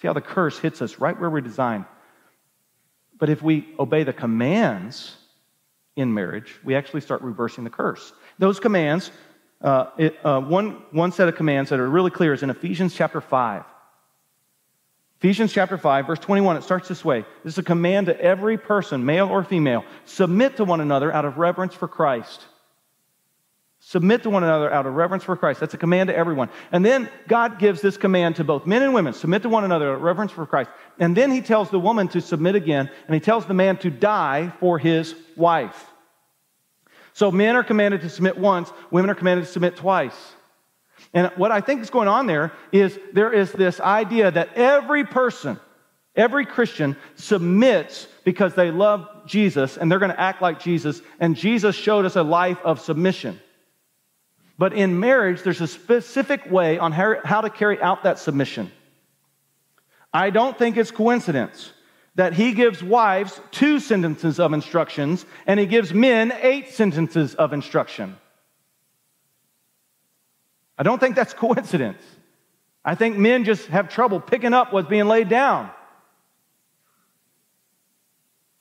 See 0.00 0.06
how 0.06 0.12
the 0.12 0.20
curse 0.20 0.58
hits 0.58 0.82
us 0.82 0.98
right 0.98 1.18
where 1.18 1.30
we're 1.30 1.40
designed. 1.40 1.84
But 3.18 3.30
if 3.30 3.42
we 3.42 3.74
obey 3.78 4.04
the 4.04 4.12
commands 4.12 5.16
in 5.96 6.12
marriage, 6.12 6.54
we 6.64 6.74
actually 6.74 7.00
start 7.00 7.22
reversing 7.22 7.64
the 7.64 7.70
curse. 7.70 8.12
Those 8.38 8.60
commands, 8.60 9.10
uh, 9.62 9.86
it, 9.96 10.18
uh, 10.24 10.40
one, 10.40 10.82
one 10.90 11.12
set 11.12 11.28
of 11.28 11.36
commands 11.36 11.70
that 11.70 11.80
are 11.80 11.88
really 11.88 12.10
clear 12.10 12.34
is 12.34 12.42
in 12.42 12.50
Ephesians 12.50 12.94
chapter 12.94 13.20
5. 13.20 13.64
Ephesians 15.18 15.52
chapter 15.52 15.78
5, 15.78 16.06
verse 16.06 16.18
21, 16.18 16.56
it 16.56 16.62
starts 16.62 16.88
this 16.88 17.04
way. 17.04 17.24
This 17.42 17.54
is 17.54 17.58
a 17.58 17.62
command 17.62 18.06
to 18.06 18.20
every 18.20 18.58
person, 18.58 19.04
male 19.04 19.28
or 19.28 19.42
female. 19.44 19.84
Submit 20.04 20.58
to 20.58 20.64
one 20.64 20.80
another 20.80 21.12
out 21.12 21.24
of 21.24 21.38
reverence 21.38 21.74
for 21.74 21.88
Christ. 21.88 22.44
Submit 23.80 24.24
to 24.24 24.30
one 24.30 24.42
another 24.42 24.70
out 24.70 24.84
of 24.84 24.94
reverence 24.94 25.24
for 25.24 25.36
Christ. 25.36 25.60
That's 25.60 25.72
a 25.72 25.78
command 25.78 26.08
to 26.08 26.16
everyone. 26.16 26.50
And 26.72 26.84
then 26.84 27.08
God 27.28 27.58
gives 27.58 27.80
this 27.80 27.96
command 27.96 28.36
to 28.36 28.44
both 28.44 28.66
men 28.66 28.82
and 28.82 28.92
women 28.92 29.14
submit 29.14 29.42
to 29.42 29.48
one 29.48 29.64
another 29.64 29.90
out 29.90 29.96
of 29.96 30.02
reverence 30.02 30.32
for 30.32 30.44
Christ. 30.44 30.70
And 30.98 31.16
then 31.16 31.30
he 31.30 31.40
tells 31.40 31.70
the 31.70 31.78
woman 31.78 32.08
to 32.08 32.20
submit 32.20 32.54
again, 32.54 32.90
and 33.06 33.14
he 33.14 33.20
tells 33.20 33.46
the 33.46 33.54
man 33.54 33.78
to 33.78 33.90
die 33.90 34.52
for 34.60 34.78
his 34.78 35.14
wife. 35.36 35.90
So 37.14 37.30
men 37.30 37.56
are 37.56 37.64
commanded 37.64 38.02
to 38.02 38.10
submit 38.10 38.36
once, 38.36 38.70
women 38.90 39.08
are 39.08 39.14
commanded 39.14 39.46
to 39.46 39.52
submit 39.52 39.76
twice. 39.76 40.34
And 41.16 41.32
what 41.36 41.50
I 41.50 41.62
think 41.62 41.80
is 41.80 41.88
going 41.88 42.08
on 42.08 42.26
there 42.26 42.52
is 42.72 43.00
there 43.14 43.32
is 43.32 43.50
this 43.50 43.80
idea 43.80 44.30
that 44.30 44.50
every 44.54 45.02
person, 45.02 45.58
every 46.14 46.44
Christian 46.44 46.94
submits 47.14 48.06
because 48.22 48.52
they 48.52 48.70
love 48.70 49.08
Jesus 49.24 49.78
and 49.78 49.90
they're 49.90 49.98
going 49.98 50.10
to 50.10 50.20
act 50.20 50.42
like 50.42 50.60
Jesus. 50.60 51.00
And 51.18 51.34
Jesus 51.34 51.74
showed 51.74 52.04
us 52.04 52.16
a 52.16 52.22
life 52.22 52.58
of 52.62 52.82
submission. 52.82 53.40
But 54.58 54.74
in 54.74 55.00
marriage, 55.00 55.40
there's 55.40 55.62
a 55.62 55.66
specific 55.66 56.50
way 56.50 56.78
on 56.78 56.92
how 56.92 57.40
to 57.40 57.48
carry 57.48 57.80
out 57.80 58.02
that 58.02 58.18
submission. 58.18 58.70
I 60.12 60.28
don't 60.28 60.58
think 60.58 60.76
it's 60.76 60.90
coincidence 60.90 61.72
that 62.16 62.34
he 62.34 62.52
gives 62.52 62.82
wives 62.82 63.40
two 63.52 63.80
sentences 63.80 64.38
of 64.38 64.52
instructions 64.52 65.24
and 65.46 65.58
he 65.58 65.64
gives 65.64 65.94
men 65.94 66.30
eight 66.42 66.74
sentences 66.74 67.34
of 67.36 67.54
instruction. 67.54 68.18
I 70.78 70.82
don't 70.82 70.98
think 70.98 71.16
that's 71.16 71.34
coincidence. 71.34 72.02
I 72.84 72.94
think 72.94 73.16
men 73.16 73.44
just 73.44 73.66
have 73.66 73.88
trouble 73.88 74.20
picking 74.20 74.54
up 74.54 74.72
what's 74.72 74.88
being 74.88 75.06
laid 75.06 75.28
down. 75.28 75.70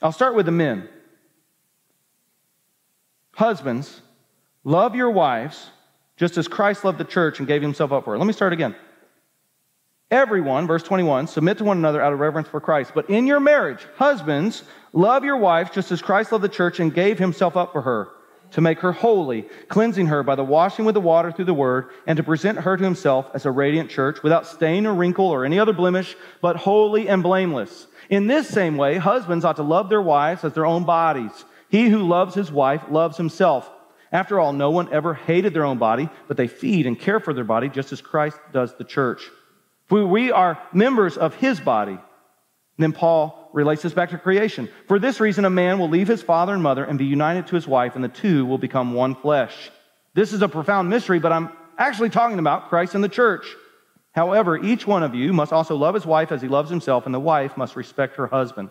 I'll 0.02 0.12
start 0.12 0.36
with 0.36 0.46
the 0.46 0.52
men. 0.52 0.90
Husbands, 3.34 4.02
love 4.64 4.96
your 4.96 5.12
wives 5.12 5.70
just 6.18 6.38
as 6.38 6.48
Christ 6.48 6.84
loved 6.84 6.98
the 6.98 7.06
church 7.06 7.40
and 7.40 7.48
gave 7.48 7.62
himself 7.62 7.92
up 7.92 8.06
for 8.06 8.12
her. 8.12 8.18
Let 8.18 8.28
me 8.28 8.34
start 8.34 8.54
again. 8.54 8.76
Everyone, 10.10 10.68
verse 10.68 10.84
21, 10.84 11.28
submit 11.28 11.58
to 11.58 11.64
one 11.64 11.78
another 11.78 12.02
out 12.02 12.14
of 12.14 12.20
reverence 12.20 12.48
for 12.48 12.62
Christ. 12.62 12.92
But 12.96 13.10
in 13.10 13.28
your 13.28 13.40
marriage, 13.40 13.86
husbands, 13.98 14.64
love 14.94 15.24
your 15.24 15.38
wives 15.38 15.72
just 15.72 15.92
as 15.92 16.02
Christ 16.02 16.32
loved 16.32 16.44
the 16.44 16.50
church 16.50 16.80
and 16.80 16.94
gave 16.94 17.20
himself 17.20 17.58
up 17.58 17.74
for 17.74 17.82
her 17.82 18.10
to 18.56 18.62
make 18.62 18.80
her 18.80 18.94
holy, 18.94 19.42
cleansing 19.68 20.08
her 20.08 20.24
by 20.24 20.34
the 20.34 20.44
washing 20.44 20.86
with 20.86 20.96
the 20.96 21.02
water 21.02 21.30
through 21.30 21.44
the 21.44 21.54
word, 21.54 21.90
and 22.08 22.16
to 22.16 22.24
present 22.24 22.58
her 22.58 22.78
to 22.78 22.84
himself 22.86 23.30
as 23.34 23.46
a 23.46 23.52
radiant 23.52 23.90
church 23.90 24.24
without 24.24 24.48
stain 24.48 24.86
or 24.86 24.94
wrinkle 24.94 25.26
or 25.26 25.44
any 25.44 25.60
other 25.60 25.74
blemish, 25.74 26.16
but 26.40 26.56
holy 26.56 27.10
and 27.10 27.22
blameless. 27.22 27.88
In 28.10 28.28
this 28.28 28.48
same 28.48 28.78
way, 28.78 28.96
husbands 28.96 29.44
ought 29.44 29.58
to 29.58 29.64
love 29.64 29.90
their 29.90 30.02
wives 30.02 30.46
as 30.46 30.54
their 30.54 30.66
own 30.66 30.86
bodies. 30.86 31.44
He 31.68 31.90
who 31.90 32.08
loves 32.08 32.34
his 32.34 32.50
wife 32.50 32.82
loves 32.90 33.18
himself. 33.18 33.70
After 34.10 34.40
all, 34.40 34.54
no 34.54 34.72
one 34.72 34.88
ever 34.94 35.14
hated 35.14 35.54
their 35.54 35.66
own 35.66 35.78
body, 35.78 36.08
but 36.30 36.38
they 36.38 36.48
feed 36.48 36.88
and 36.88 36.98
care 36.98 37.20
for 37.20 37.34
their 37.34 37.44
body 37.44 37.68
just 37.68 37.92
as 37.92 38.00
Christ 38.00 38.40
does 38.54 38.74
the 38.76 38.86
church. 38.86 39.30
For 39.88 40.08
we 40.08 40.32
are 40.32 40.62
members 40.72 41.18
of 41.18 41.36
his 41.36 41.60
body. 41.60 41.92
And 41.92 42.00
then 42.78 42.94
Paul 42.94 43.45
relates 43.56 43.82
this 43.82 43.94
back 43.94 44.10
to 44.10 44.18
creation. 44.18 44.70
For 44.88 45.00
this 45.00 45.20
reason, 45.20 45.46
a 45.46 45.50
man 45.50 45.80
will 45.80 45.90
leave 45.90 46.10
his 46.10 46.22
father 46.22 46.54
and 46.54 46.62
mother 46.62 46.84
and 46.84 47.00
be 47.00 47.06
united 47.06 47.48
to 47.48 47.56
his 47.56 47.66
wife, 47.66 47.96
and 47.96 48.04
the 48.04 48.10
two 48.10 48.46
will 48.46 48.58
become 48.58 48.94
one 48.94 49.16
flesh. 49.16 49.72
This 50.14 50.34
is 50.34 50.42
a 50.42 50.50
profound 50.50 50.90
mystery, 50.90 51.20
but 51.20 51.32
I'm 51.32 51.50
actually 51.78 52.10
talking 52.10 52.38
about 52.38 52.68
Christ 52.68 52.96
and 52.96 53.04
the 53.04 53.10
church. 53.10 53.48
However, 54.12 54.58
each 54.58 54.86
one 54.86 55.04
of 55.04 55.16
you 55.16 55.32
must 55.32 55.54
also 55.54 55.76
love 55.76 55.96
his 55.96 56.06
wife 56.06 56.34
as 56.34 56.42
he 56.42 56.50
loves 56.50 56.70
himself, 56.70 57.06
and 57.06 57.16
the 57.16 57.20
wife 57.20 57.56
must 57.56 57.78
respect 57.78 58.18
her 58.18 58.28
husband. 58.28 58.70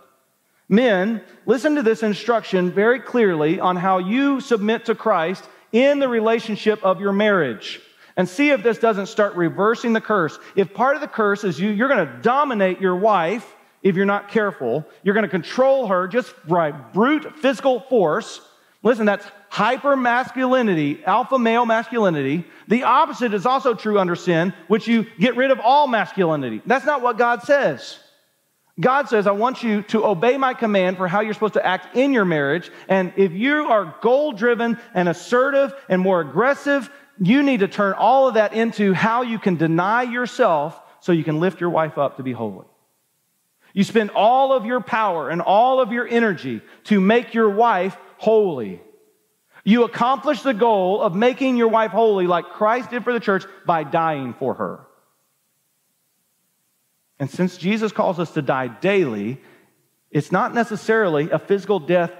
Men, 0.68 1.22
listen 1.46 1.74
to 1.76 1.82
this 1.82 2.02
instruction 2.02 2.70
very 2.70 3.00
clearly 3.00 3.60
on 3.60 3.76
how 3.76 3.98
you 3.98 4.40
submit 4.40 4.84
to 4.86 4.94
Christ 4.94 5.48
in 5.72 5.98
the 5.98 6.08
relationship 6.08 6.82
of 6.84 7.00
your 7.00 7.12
marriage. 7.12 7.80
And 8.16 8.28
see 8.28 8.50
if 8.50 8.62
this 8.62 8.78
doesn't 8.78 9.06
start 9.06 9.34
reversing 9.34 9.92
the 9.94 10.00
curse. 10.00 10.38
If 10.54 10.72
part 10.72 10.94
of 10.94 11.00
the 11.00 11.08
curse 11.08 11.42
is 11.42 11.58
you, 11.58 11.70
you're 11.70 11.88
going 11.88 12.06
to 12.06 12.18
dominate 12.22 12.80
your 12.80 12.96
wife 12.96 13.54
if 13.84 13.94
you're 13.94 14.06
not 14.06 14.30
careful. 14.30 14.84
You're 15.04 15.14
going 15.14 15.22
to 15.22 15.28
control 15.28 15.86
her 15.86 16.08
just 16.08 16.34
by 16.48 16.72
brute 16.72 17.38
physical 17.38 17.80
force. 17.80 18.40
Listen, 18.82 19.06
that's 19.06 19.26
hyper 19.48 19.96
masculinity, 19.96 21.04
alpha 21.04 21.38
male 21.38 21.64
masculinity. 21.64 22.44
The 22.66 22.82
opposite 22.82 23.32
is 23.32 23.46
also 23.46 23.74
true 23.74 23.98
under 24.00 24.16
sin, 24.16 24.52
which 24.66 24.88
you 24.88 25.06
get 25.18 25.36
rid 25.36 25.50
of 25.50 25.60
all 25.60 25.86
masculinity. 25.86 26.60
That's 26.66 26.84
not 26.84 27.02
what 27.02 27.16
God 27.16 27.42
says. 27.42 27.98
God 28.80 29.08
says, 29.08 29.28
I 29.28 29.30
want 29.30 29.62
you 29.62 29.82
to 29.82 30.04
obey 30.04 30.36
my 30.36 30.52
command 30.52 30.96
for 30.96 31.06
how 31.06 31.20
you're 31.20 31.34
supposed 31.34 31.54
to 31.54 31.64
act 31.64 31.96
in 31.96 32.12
your 32.12 32.24
marriage. 32.24 32.70
And 32.88 33.12
if 33.16 33.32
you 33.32 33.66
are 33.66 33.94
goal 34.02 34.32
driven 34.32 34.78
and 34.94 35.08
assertive 35.08 35.72
and 35.88 36.02
more 36.02 36.20
aggressive, 36.20 36.90
you 37.20 37.44
need 37.44 37.60
to 37.60 37.68
turn 37.68 37.92
all 37.92 38.26
of 38.26 38.34
that 38.34 38.52
into 38.52 38.92
how 38.92 39.22
you 39.22 39.38
can 39.38 39.54
deny 39.54 40.02
yourself 40.02 40.80
so 41.00 41.12
you 41.12 41.22
can 41.22 41.38
lift 41.38 41.60
your 41.60 41.70
wife 41.70 41.98
up 41.98 42.16
to 42.16 42.24
be 42.24 42.32
holy. 42.32 42.66
You 43.74 43.84
spend 43.84 44.10
all 44.10 44.52
of 44.52 44.64
your 44.64 44.80
power 44.80 45.28
and 45.28 45.42
all 45.42 45.80
of 45.80 45.92
your 45.92 46.08
energy 46.08 46.62
to 46.84 47.00
make 47.00 47.34
your 47.34 47.50
wife 47.50 47.96
holy. 48.16 48.80
You 49.64 49.84
accomplish 49.84 50.42
the 50.42 50.54
goal 50.54 51.02
of 51.02 51.14
making 51.14 51.56
your 51.56 51.68
wife 51.68 51.90
holy 51.90 52.26
like 52.26 52.50
Christ 52.50 52.90
did 52.90 53.02
for 53.02 53.12
the 53.12 53.20
church 53.20 53.44
by 53.66 53.82
dying 53.82 54.32
for 54.34 54.54
her. 54.54 54.86
And 57.18 57.28
since 57.28 57.56
Jesus 57.56 57.90
calls 57.90 58.18
us 58.18 58.30
to 58.32 58.42
die 58.42 58.68
daily, 58.68 59.40
it's 60.10 60.30
not 60.30 60.54
necessarily 60.54 61.30
a 61.30 61.38
physical 61.38 61.80
death 61.80 62.12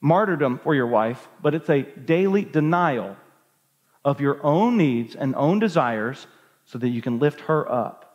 martyrdom 0.00 0.58
for 0.58 0.74
your 0.74 0.86
wife, 0.86 1.28
but 1.42 1.54
it's 1.54 1.70
a 1.70 1.82
daily 1.82 2.44
denial 2.44 3.16
of 4.04 4.20
your 4.20 4.44
own 4.44 4.76
needs 4.76 5.16
and 5.16 5.34
own 5.36 5.58
desires 5.58 6.26
so 6.66 6.78
that 6.78 6.88
you 6.88 7.00
can 7.00 7.18
lift 7.18 7.40
her 7.42 7.70
up. 7.70 8.05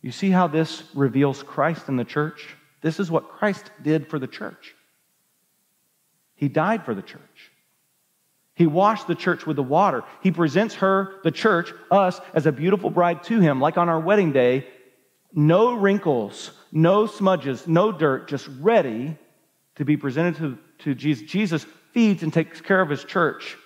You 0.00 0.12
see 0.12 0.30
how 0.30 0.46
this 0.46 0.82
reveals 0.94 1.42
Christ 1.42 1.88
in 1.88 1.96
the 1.96 2.04
church? 2.04 2.56
This 2.80 3.00
is 3.00 3.10
what 3.10 3.28
Christ 3.28 3.70
did 3.82 4.08
for 4.08 4.18
the 4.18 4.26
church. 4.26 4.74
He 6.36 6.48
died 6.48 6.84
for 6.84 6.94
the 6.94 7.02
church. 7.02 7.50
He 8.54 8.66
washed 8.66 9.06
the 9.06 9.14
church 9.14 9.46
with 9.46 9.56
the 9.56 9.62
water. 9.62 10.02
He 10.22 10.30
presents 10.30 10.76
her, 10.76 11.16
the 11.24 11.30
church, 11.30 11.72
us, 11.90 12.20
as 12.34 12.46
a 12.46 12.52
beautiful 12.52 12.90
bride 12.90 13.22
to 13.24 13.40
him, 13.40 13.60
like 13.60 13.76
on 13.76 13.88
our 13.88 14.00
wedding 14.00 14.32
day. 14.32 14.66
No 15.32 15.74
wrinkles, 15.74 16.52
no 16.72 17.06
smudges, 17.06 17.66
no 17.66 17.92
dirt, 17.92 18.28
just 18.28 18.48
ready 18.60 19.16
to 19.76 19.84
be 19.84 19.96
presented 19.96 20.36
to, 20.36 20.58
to 20.78 20.94
Jesus. 20.94 21.30
Jesus 21.30 21.66
feeds 21.92 22.22
and 22.22 22.32
takes 22.32 22.60
care 22.60 22.80
of 22.80 22.88
his 22.88 23.04
church. 23.04 23.56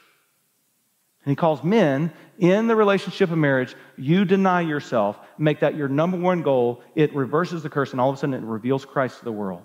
And 1.24 1.30
he 1.30 1.36
calls 1.36 1.62
men 1.62 2.12
in 2.38 2.66
the 2.66 2.74
relationship 2.74 3.30
of 3.30 3.38
marriage, 3.38 3.74
you 3.96 4.24
deny 4.24 4.60
yourself, 4.62 5.18
make 5.38 5.60
that 5.60 5.76
your 5.76 5.88
number 5.88 6.16
one 6.16 6.42
goal. 6.42 6.82
It 6.96 7.14
reverses 7.14 7.62
the 7.62 7.70
curse, 7.70 7.92
and 7.92 8.00
all 8.00 8.10
of 8.10 8.16
a 8.16 8.18
sudden 8.18 8.34
it 8.34 8.42
reveals 8.42 8.84
Christ 8.84 9.20
to 9.20 9.24
the 9.24 9.32
world. 9.32 9.62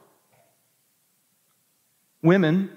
Women, 2.22 2.70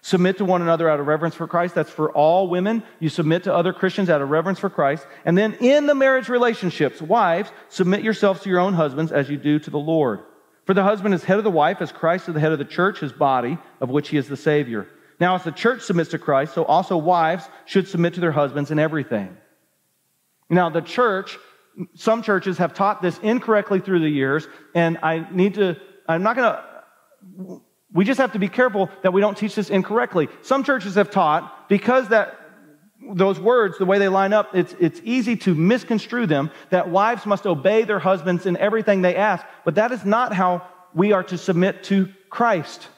Submit 0.00 0.38
to 0.38 0.44
one 0.44 0.62
another 0.62 0.88
out 0.88 1.00
of 1.00 1.06
reverence 1.06 1.34
for 1.34 1.46
Christ. 1.46 1.74
That's 1.74 1.90
for 1.90 2.10
all 2.12 2.48
women. 2.48 2.82
You 3.00 3.08
submit 3.08 3.44
to 3.44 3.54
other 3.54 3.72
Christians 3.72 4.08
out 4.08 4.22
of 4.22 4.30
reverence 4.30 4.58
for 4.58 4.70
Christ. 4.70 5.06
And 5.24 5.36
then 5.36 5.54
in 5.54 5.86
the 5.86 5.94
marriage 5.94 6.28
relationships, 6.28 7.02
wives, 7.02 7.50
submit 7.68 8.02
yourselves 8.02 8.40
to 8.42 8.48
your 8.48 8.60
own 8.60 8.74
husbands 8.74 9.12
as 9.12 9.28
you 9.28 9.36
do 9.36 9.58
to 9.58 9.70
the 9.70 9.78
Lord. 9.78 10.20
For 10.66 10.74
the 10.74 10.82
husband 10.82 11.14
is 11.14 11.24
head 11.24 11.38
of 11.38 11.44
the 11.44 11.50
wife, 11.50 11.80
as 11.80 11.90
Christ 11.90 12.28
is 12.28 12.34
the 12.34 12.40
head 12.40 12.52
of 12.52 12.58
the 12.58 12.64
church, 12.64 13.00
his 13.00 13.12
body, 13.12 13.58
of 13.80 13.90
which 13.90 14.10
he 14.10 14.16
is 14.16 14.28
the 14.28 14.36
Savior. 14.36 14.86
Now, 15.20 15.34
as 15.34 15.44
the 15.44 15.52
church 15.52 15.82
submits 15.82 16.10
to 16.10 16.18
Christ, 16.18 16.54
so 16.54 16.64
also 16.64 16.96
wives 16.96 17.48
should 17.64 17.88
submit 17.88 18.14
to 18.14 18.20
their 18.20 18.32
husbands 18.32 18.70
in 18.70 18.78
everything. 18.78 19.36
Now, 20.48 20.70
the 20.70 20.80
church, 20.80 21.36
some 21.94 22.22
churches 22.22 22.58
have 22.58 22.72
taught 22.74 23.02
this 23.02 23.18
incorrectly 23.18 23.80
through 23.80 24.00
the 24.00 24.08
years, 24.08 24.46
and 24.74 24.98
I 25.02 25.26
need 25.30 25.54
to, 25.54 25.76
I'm 26.06 26.22
not 26.22 26.36
going 26.36 26.52
to 26.52 27.62
we 27.92 28.04
just 28.04 28.18
have 28.18 28.32
to 28.32 28.38
be 28.38 28.48
careful 28.48 28.90
that 29.02 29.12
we 29.12 29.20
don't 29.20 29.36
teach 29.36 29.54
this 29.54 29.70
incorrectly. 29.70 30.28
Some 30.42 30.62
churches 30.62 30.96
have 30.96 31.10
taught, 31.10 31.68
because 31.68 32.08
that 32.08 32.34
those 33.14 33.40
words, 33.40 33.78
the 33.78 33.86
way 33.86 33.98
they 33.98 34.08
line 34.08 34.32
up, 34.32 34.54
it's, 34.54 34.74
it's 34.78 35.00
easy 35.04 35.36
to 35.36 35.54
misconstrue 35.54 36.26
them, 36.26 36.50
that 36.70 36.90
wives 36.90 37.24
must 37.24 37.46
obey 37.46 37.84
their 37.84 37.98
husbands 37.98 38.44
in 38.44 38.56
everything 38.56 39.02
they 39.02 39.16
ask. 39.16 39.44
But 39.64 39.76
that 39.76 39.92
is 39.92 40.04
not 40.04 40.34
how 40.34 40.66
we 40.94 41.12
are 41.12 41.22
to 41.24 41.38
submit 41.38 41.84
to 41.84 42.12
Christ. 42.28 42.88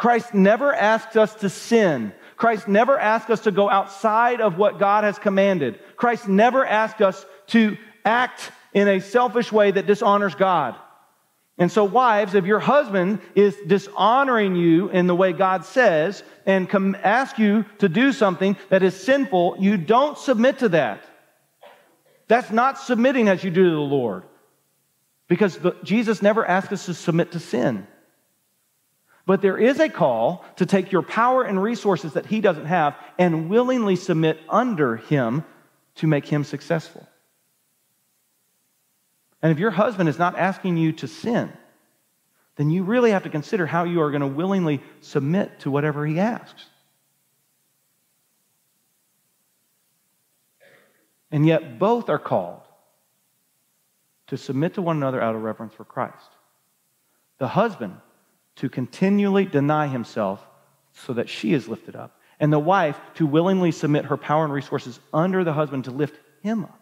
Christ 0.00 0.32
never 0.32 0.74
asks 0.74 1.14
us 1.14 1.34
to 1.34 1.50
sin. 1.50 2.14
Christ 2.38 2.66
never 2.66 2.98
asks 2.98 3.28
us 3.28 3.40
to 3.40 3.50
go 3.50 3.68
outside 3.68 4.40
of 4.40 4.56
what 4.56 4.78
God 4.78 5.04
has 5.04 5.18
commanded. 5.18 5.78
Christ 5.98 6.26
never 6.26 6.64
asks 6.64 7.02
us 7.02 7.26
to 7.48 7.76
act 8.02 8.50
in 8.72 8.88
a 8.88 9.02
selfish 9.02 9.52
way 9.52 9.70
that 9.70 9.86
dishonors 9.86 10.34
God. 10.34 10.74
And 11.58 11.70
so, 11.70 11.84
wives, 11.84 12.34
if 12.34 12.46
your 12.46 12.60
husband 12.60 13.20
is 13.34 13.54
dishonoring 13.66 14.56
you 14.56 14.88
in 14.88 15.06
the 15.06 15.14
way 15.14 15.34
God 15.34 15.66
says 15.66 16.22
and 16.46 16.66
com- 16.66 16.96
ask 17.02 17.38
you 17.38 17.66
to 17.80 17.88
do 17.90 18.14
something 18.14 18.56
that 18.70 18.82
is 18.82 18.98
sinful, 18.98 19.56
you 19.58 19.76
don't 19.76 20.16
submit 20.16 20.60
to 20.60 20.70
that. 20.70 21.04
That's 22.26 22.50
not 22.50 22.78
submitting 22.78 23.28
as 23.28 23.44
you 23.44 23.50
do 23.50 23.64
to 23.64 23.70
the 23.70 23.76
Lord. 23.76 24.22
Because 25.28 25.58
the, 25.58 25.76
Jesus 25.84 26.22
never 26.22 26.42
asked 26.46 26.72
us 26.72 26.86
to 26.86 26.94
submit 26.94 27.32
to 27.32 27.38
sin. 27.38 27.86
But 29.26 29.42
there 29.42 29.58
is 29.58 29.78
a 29.78 29.88
call 29.88 30.44
to 30.56 30.66
take 30.66 30.92
your 30.92 31.02
power 31.02 31.42
and 31.42 31.62
resources 31.62 32.14
that 32.14 32.26
he 32.26 32.40
doesn't 32.40 32.66
have 32.66 32.96
and 33.18 33.48
willingly 33.48 33.96
submit 33.96 34.40
under 34.48 34.96
him 34.96 35.44
to 35.96 36.06
make 36.06 36.26
him 36.26 36.44
successful. 36.44 37.06
And 39.42 39.52
if 39.52 39.58
your 39.58 39.70
husband 39.70 40.08
is 40.08 40.18
not 40.18 40.38
asking 40.38 40.76
you 40.76 40.92
to 40.92 41.08
sin, 41.08 41.52
then 42.56 42.70
you 42.70 42.82
really 42.82 43.12
have 43.12 43.22
to 43.22 43.30
consider 43.30 43.66
how 43.66 43.84
you 43.84 44.02
are 44.02 44.10
going 44.10 44.20
to 44.20 44.26
willingly 44.26 44.82
submit 45.00 45.60
to 45.60 45.70
whatever 45.70 46.04
he 46.06 46.18
asks. 46.18 46.66
And 51.30 51.46
yet, 51.46 51.78
both 51.78 52.08
are 52.08 52.18
called 52.18 52.60
to 54.26 54.36
submit 54.36 54.74
to 54.74 54.82
one 54.82 54.96
another 54.96 55.20
out 55.20 55.34
of 55.34 55.42
reverence 55.42 55.74
for 55.74 55.84
Christ. 55.84 56.28
The 57.38 57.48
husband 57.48 57.96
to 58.60 58.68
continually 58.68 59.44
deny 59.44 59.86
himself 59.88 60.46
so 60.92 61.14
that 61.14 61.28
she 61.28 61.52
is 61.52 61.68
lifted 61.68 61.96
up, 61.96 62.18
and 62.38 62.52
the 62.52 62.58
wife 62.58 62.98
to 63.14 63.26
willingly 63.26 63.72
submit 63.72 64.04
her 64.06 64.16
power 64.16 64.44
and 64.44 64.52
resources 64.52 65.00
under 65.12 65.44
the 65.44 65.52
husband 65.52 65.84
to 65.84 65.90
lift 65.90 66.18
him 66.42 66.64
up. 66.64 66.80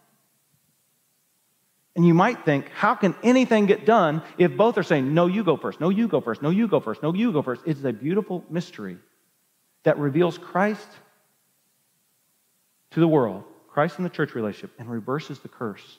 And 1.95 2.05
you 2.05 2.13
might 2.13 2.45
think, 2.45 2.69
how 2.69 2.95
can 2.95 3.15
anything 3.23 3.65
get 3.65 3.85
done 3.85 4.21
if 4.37 4.55
both 4.55 4.77
are 4.77 4.83
saying, 4.83 5.13
no, 5.13 5.27
you 5.27 5.43
go 5.43 5.57
first, 5.57 5.79
no, 5.81 5.89
you 5.89 6.07
go 6.07 6.21
first, 6.21 6.41
no, 6.41 6.49
you 6.49 6.67
go 6.67 6.79
first, 6.79 7.03
no, 7.03 7.13
you 7.13 7.31
go 7.31 7.41
first? 7.41 7.61
It's 7.65 7.83
a 7.83 7.91
beautiful 7.91 8.45
mystery 8.49 8.97
that 9.83 9.97
reveals 9.97 10.37
Christ 10.37 10.87
to 12.91 12.99
the 12.99 13.07
world, 13.07 13.43
Christ 13.69 13.97
in 13.97 14.03
the 14.03 14.09
church 14.09 14.35
relationship, 14.35 14.71
and 14.79 14.89
reverses 14.89 15.39
the 15.39 15.49
curse. 15.49 15.97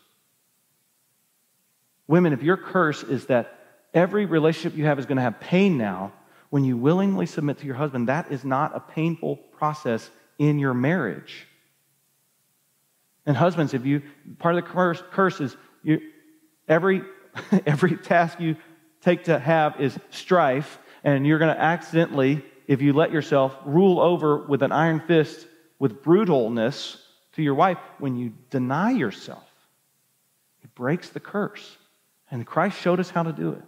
Women, 2.07 2.33
if 2.33 2.43
your 2.43 2.57
curse 2.57 3.03
is 3.03 3.27
that 3.27 3.60
every 3.95 4.27
relationship 4.27 4.77
you 4.77 4.85
have 4.85 4.99
is 4.99 5.07
going 5.07 5.17
to 5.17 5.23
have 5.23 5.41
pain 5.41 5.79
now, 5.79 6.13
when 6.51 6.65
you 6.65 6.77
willingly 6.77 7.27
submit 7.27 7.59
to 7.59 7.67
your 7.67 7.77
husband, 7.77 8.09
that 8.09 8.31
is 8.33 8.45
not 8.45 8.77
a 8.77 8.81
painful 8.81 9.37
process 9.37 10.11
in 10.39 10.59
your 10.59 10.75
marriage. 10.75 11.47
And 13.25 13.37
husbands, 13.37 13.75
if 13.75 13.87
you, 13.87 14.03
part 14.39 14.57
of 14.57 14.65
the 14.65 14.71
curse, 14.71 15.03
curse 15.13 15.41
is 15.41 15.57
you, 15.83 16.01
every, 16.69 17.03
every 17.67 17.97
task 17.97 18.41
you 18.41 18.57
take 19.01 19.25
to 19.25 19.39
have 19.39 19.81
is 19.81 19.97
strife, 20.11 20.79
and 21.05 21.27
you're 21.27 21.39
going 21.39 21.55
to 21.55 21.61
accidentally, 21.61 22.45
if 22.67 22.83
you 22.83 22.93
let 22.93 23.13
yourself, 23.13 23.57
rule 23.65 24.01
over 24.01 24.39
with 24.39 24.63
an 24.63 24.73
iron 24.73 25.01
fist 25.07 25.47
with 25.79 26.03
brutalness 26.03 26.97
to 27.33 27.43
your 27.43 27.55
wife. 27.55 27.79
When 27.99 28.17
you 28.17 28.33
deny 28.51 28.91
yourself, 28.91 29.47
it 30.63 30.75
breaks 30.75 31.11
the 31.11 31.21
curse. 31.21 31.77
And 32.31 32.47
Christ 32.47 32.79
showed 32.81 33.01
us 33.01 33.11
how 33.11 33.23
to 33.23 33.33
do 33.33 33.53
it. 33.53 33.63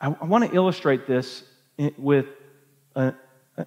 I, 0.00 0.08
I 0.08 0.24
want 0.24 0.48
to 0.48 0.56
illustrate 0.56 1.06
this 1.06 1.44
with 1.96 2.26
a, 2.94 3.14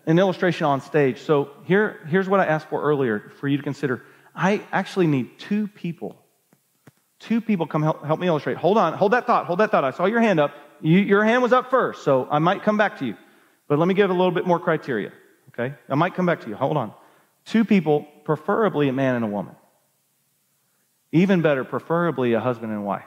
an 0.05 0.19
illustration 0.19 0.65
on 0.65 0.81
stage. 0.81 1.19
So 1.21 1.51
here, 1.65 1.99
here's 2.07 2.27
what 2.27 2.39
I 2.39 2.45
asked 2.45 2.69
for 2.69 2.81
earlier 2.81 3.31
for 3.39 3.47
you 3.47 3.57
to 3.57 3.63
consider. 3.63 4.03
I 4.35 4.61
actually 4.71 5.07
need 5.07 5.37
two 5.39 5.67
people. 5.67 6.17
Two 7.19 7.39
people 7.39 7.67
come 7.67 7.83
help, 7.83 8.03
help 8.03 8.19
me 8.19 8.27
illustrate. 8.27 8.57
Hold 8.57 8.77
on, 8.77 8.93
hold 8.93 9.13
that 9.13 9.25
thought, 9.25 9.45
hold 9.45 9.59
that 9.59 9.71
thought. 9.71 9.83
I 9.83 9.91
saw 9.91 10.05
your 10.05 10.19
hand 10.19 10.39
up. 10.39 10.53
You, 10.81 10.99
your 10.99 11.23
hand 11.23 11.41
was 11.41 11.53
up 11.53 11.69
first, 11.69 12.03
so 12.03 12.27
I 12.29 12.39
might 12.39 12.63
come 12.63 12.77
back 12.77 12.99
to 12.99 13.05
you. 13.05 13.15
But 13.67 13.79
let 13.79 13.87
me 13.87 13.93
give 13.93 14.09
a 14.09 14.13
little 14.13 14.31
bit 14.31 14.45
more 14.45 14.59
criteria, 14.59 15.13
okay? 15.49 15.75
I 15.87 15.95
might 15.95 16.15
come 16.15 16.25
back 16.25 16.41
to 16.41 16.49
you. 16.49 16.55
Hold 16.55 16.75
on. 16.75 16.93
Two 17.45 17.63
people, 17.63 18.05
preferably 18.25 18.89
a 18.89 18.93
man 18.93 19.15
and 19.15 19.23
a 19.23 19.27
woman. 19.27 19.55
Even 21.13 21.41
better, 21.41 21.63
preferably 21.63 22.33
a 22.33 22.39
husband 22.41 22.73
and 22.73 22.83
wife. 22.83 23.05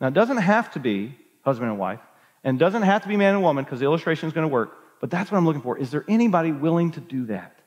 Now, 0.00 0.08
it 0.08 0.14
doesn't 0.14 0.38
have 0.38 0.70
to 0.72 0.80
be 0.80 1.14
husband 1.42 1.70
and 1.70 1.78
wife, 1.78 2.00
and 2.44 2.58
doesn't 2.58 2.82
have 2.82 3.02
to 3.02 3.08
be 3.08 3.16
man 3.16 3.34
and 3.34 3.42
woman 3.42 3.64
because 3.64 3.80
the 3.80 3.84
illustration 3.84 4.26
is 4.26 4.32
going 4.32 4.48
to 4.48 4.52
work, 4.52 4.76
but 5.00 5.10
that's 5.10 5.30
what 5.30 5.38
I'm 5.38 5.46
looking 5.46 5.62
for. 5.62 5.78
Is 5.78 5.90
there 5.90 6.04
anybody 6.08 6.52
willing 6.52 6.92
to 6.92 7.00
do 7.00 7.26
that? 7.26 7.58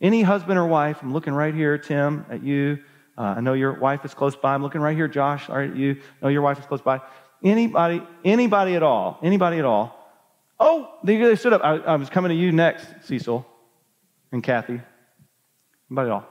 Any 0.00 0.22
husband 0.22 0.58
or 0.58 0.66
wife, 0.66 0.98
I'm 1.02 1.12
looking 1.12 1.34
right 1.34 1.54
here, 1.54 1.76
Tim, 1.78 2.24
at 2.30 2.42
you. 2.42 2.78
Uh, 3.18 3.34
I 3.36 3.40
know 3.40 3.52
your 3.52 3.74
wife 3.74 4.04
is 4.04 4.14
close 4.14 4.34
by. 4.34 4.54
I'm 4.54 4.62
looking 4.62 4.80
right 4.80 4.96
here, 4.96 5.08
Josh, 5.08 5.48
all 5.50 5.56
right, 5.56 5.74
you. 5.74 6.00
I 6.22 6.26
know 6.26 6.28
your 6.28 6.42
wife 6.42 6.58
is 6.58 6.66
close 6.66 6.80
by. 6.80 7.00
Anybody, 7.42 8.02
anybody 8.24 8.76
at 8.76 8.82
all, 8.82 9.18
anybody 9.22 9.58
at 9.58 9.64
all. 9.64 9.96
Oh, 10.58 10.94
they, 11.04 11.16
they 11.16 11.36
stood 11.36 11.52
up. 11.52 11.62
I, 11.64 11.76
I 11.76 11.96
was 11.96 12.10
coming 12.10 12.30
to 12.30 12.34
you 12.34 12.52
next, 12.52 12.86
Cecil 13.04 13.46
and 14.32 14.42
Kathy. 14.42 14.80
Anybody 15.90 16.10
at 16.10 16.12
all. 16.12 16.26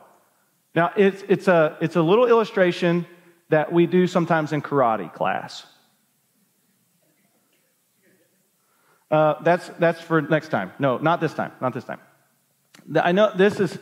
Now, 0.75 0.91
it's, 0.95 1.23
it's, 1.27 1.47
a, 1.47 1.77
it's 1.81 1.95
a 1.95 2.01
little 2.01 2.27
illustration 2.27 3.05
that 3.49 3.71
we 3.71 3.87
do 3.87 4.07
sometimes 4.07 4.53
in 4.53 4.61
karate 4.61 5.11
class. 5.11 5.65
Uh, 9.11 9.41
that's, 9.41 9.67
that's 9.79 9.99
for 10.01 10.21
next 10.21 10.49
time. 10.49 10.71
No, 10.79 10.97
not 10.97 11.19
this 11.19 11.33
time. 11.33 11.51
Not 11.61 11.73
this 11.73 11.83
time. 11.83 11.99
I 13.01 13.11
know 13.11 13.31
this 13.35 13.59
is, 13.59 13.77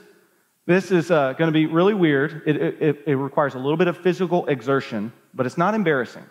this 0.66 0.92
is 0.92 1.12
uh, 1.12 1.34
going 1.34 1.48
to 1.48 1.54
be 1.54 1.66
really 1.66 1.94
weird. 1.94 2.44
It, 2.46 2.56
it, 2.58 3.04
it 3.06 3.16
requires 3.16 3.56
a 3.56 3.58
little 3.58 3.78
bit 3.78 3.88
of 3.88 3.98
physical 3.98 4.46
exertion, 4.48 5.12
but 5.34 5.46
it's 5.46 5.58
not 5.58 5.74
embarrassing. 5.74 6.24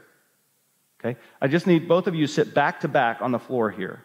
Okay? 1.01 1.19
I 1.41 1.49
just 1.49 1.67
need 1.67 1.89
both 1.89 2.07
of 2.07 2.15
you 2.15 2.27
sit 2.27 2.55
back 2.55 2.81
to 2.81 2.89
back 2.89 3.21
on 3.21 3.33
the 3.33 3.39
floor 3.39 3.71
here. 3.71 4.03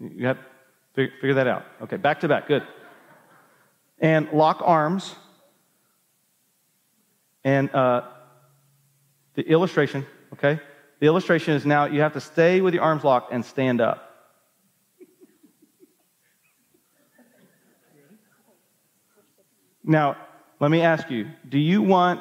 You 0.00 0.26
have 0.26 0.38
figure, 0.94 1.12
figure 1.20 1.34
that 1.34 1.46
out. 1.46 1.64
Okay, 1.82 1.96
back 1.96 2.20
to 2.20 2.28
back. 2.28 2.48
Good. 2.48 2.62
And 3.98 4.28
lock 4.32 4.62
arms. 4.64 5.14
And 7.44 7.72
uh, 7.74 8.02
the 9.34 9.42
illustration, 9.42 10.06
okay? 10.32 10.60
The 11.00 11.06
illustration 11.06 11.54
is 11.54 11.66
now 11.66 11.86
you 11.86 12.02
have 12.02 12.12
to 12.12 12.20
stay 12.20 12.60
with 12.60 12.74
your 12.74 12.82
arms 12.82 13.04
locked 13.04 13.32
and 13.32 13.44
stand 13.44 13.80
up. 13.80 14.06
Now, 19.82 20.18
let 20.60 20.70
me 20.70 20.82
ask 20.82 21.10
you 21.10 21.28
do 21.48 21.58
you 21.58 21.82
want 21.82 22.20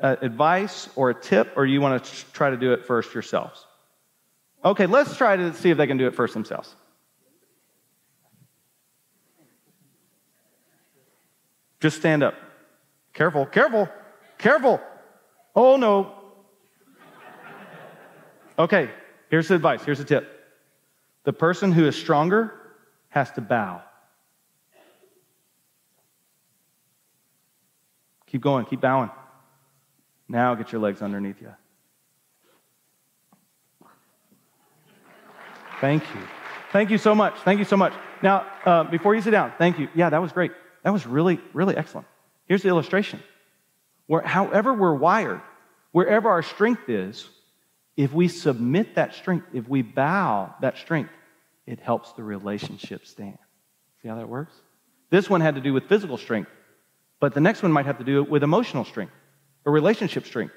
uh, 0.00 0.16
advice 0.20 0.88
or 0.96 1.10
a 1.10 1.14
tip, 1.14 1.52
or 1.54 1.64
you 1.66 1.80
want 1.80 2.02
to 2.02 2.32
try 2.32 2.50
to 2.50 2.56
do 2.56 2.72
it 2.72 2.86
first 2.86 3.14
yourselves? 3.14 3.66
Okay, 4.64 4.86
let's 4.86 5.16
try 5.16 5.36
to 5.36 5.52
see 5.54 5.70
if 5.70 5.76
they 5.76 5.86
can 5.86 5.98
do 5.98 6.06
it 6.06 6.14
first 6.14 6.34
themselves. 6.34 6.74
Just 11.78 11.98
stand 11.98 12.22
up. 12.22 12.34
Careful, 13.12 13.44
careful, 13.44 13.88
careful. 14.38 14.80
Oh 15.54 15.76
no. 15.76 16.21
Okay, 18.58 18.90
here's 19.30 19.48
the 19.48 19.54
advice. 19.54 19.82
Here's 19.84 19.98
the 19.98 20.04
tip. 20.04 20.28
The 21.24 21.32
person 21.32 21.72
who 21.72 21.86
is 21.86 21.96
stronger 21.96 22.52
has 23.08 23.30
to 23.32 23.40
bow. 23.40 23.82
Keep 28.26 28.40
going, 28.40 28.64
keep 28.64 28.80
bowing. 28.80 29.10
Now 30.28 30.54
get 30.54 30.72
your 30.72 30.80
legs 30.80 31.02
underneath 31.02 31.40
you. 31.40 31.52
Thank 35.80 36.02
you. 36.14 36.20
Thank 36.72 36.90
you 36.90 36.98
so 36.98 37.14
much. 37.14 37.34
Thank 37.44 37.58
you 37.58 37.64
so 37.64 37.76
much. 37.76 37.92
Now, 38.22 38.46
uh, 38.64 38.84
before 38.84 39.14
you 39.14 39.20
sit 39.20 39.32
down, 39.32 39.52
thank 39.58 39.78
you. 39.78 39.88
Yeah, 39.94 40.10
that 40.10 40.22
was 40.22 40.32
great. 40.32 40.52
That 40.84 40.92
was 40.92 41.06
really, 41.06 41.40
really 41.52 41.76
excellent. 41.76 42.06
Here's 42.46 42.62
the 42.62 42.68
illustration. 42.68 43.20
Where, 44.06 44.22
however, 44.22 44.72
we're 44.72 44.94
wired, 44.94 45.40
wherever 45.90 46.30
our 46.30 46.42
strength 46.42 46.88
is, 46.88 47.28
if 47.96 48.12
we 48.12 48.28
submit 48.28 48.94
that 48.94 49.14
strength, 49.14 49.46
if 49.52 49.68
we 49.68 49.82
bow 49.82 50.54
that 50.60 50.78
strength, 50.78 51.10
it 51.66 51.80
helps 51.80 52.12
the 52.12 52.22
relationship 52.22 53.06
stand. 53.06 53.38
See 54.02 54.08
how 54.08 54.16
that 54.16 54.28
works? 54.28 54.54
This 55.10 55.28
one 55.28 55.40
had 55.40 55.56
to 55.56 55.60
do 55.60 55.72
with 55.72 55.84
physical 55.88 56.16
strength. 56.16 56.50
But 57.20 57.34
the 57.34 57.40
next 57.40 57.62
one 57.62 57.70
might 57.70 57.86
have 57.86 57.98
to 57.98 58.04
do 58.04 58.24
with 58.24 58.42
emotional 58.42 58.84
strength 58.84 59.12
or 59.64 59.72
relationship 59.72 60.26
strength. 60.26 60.54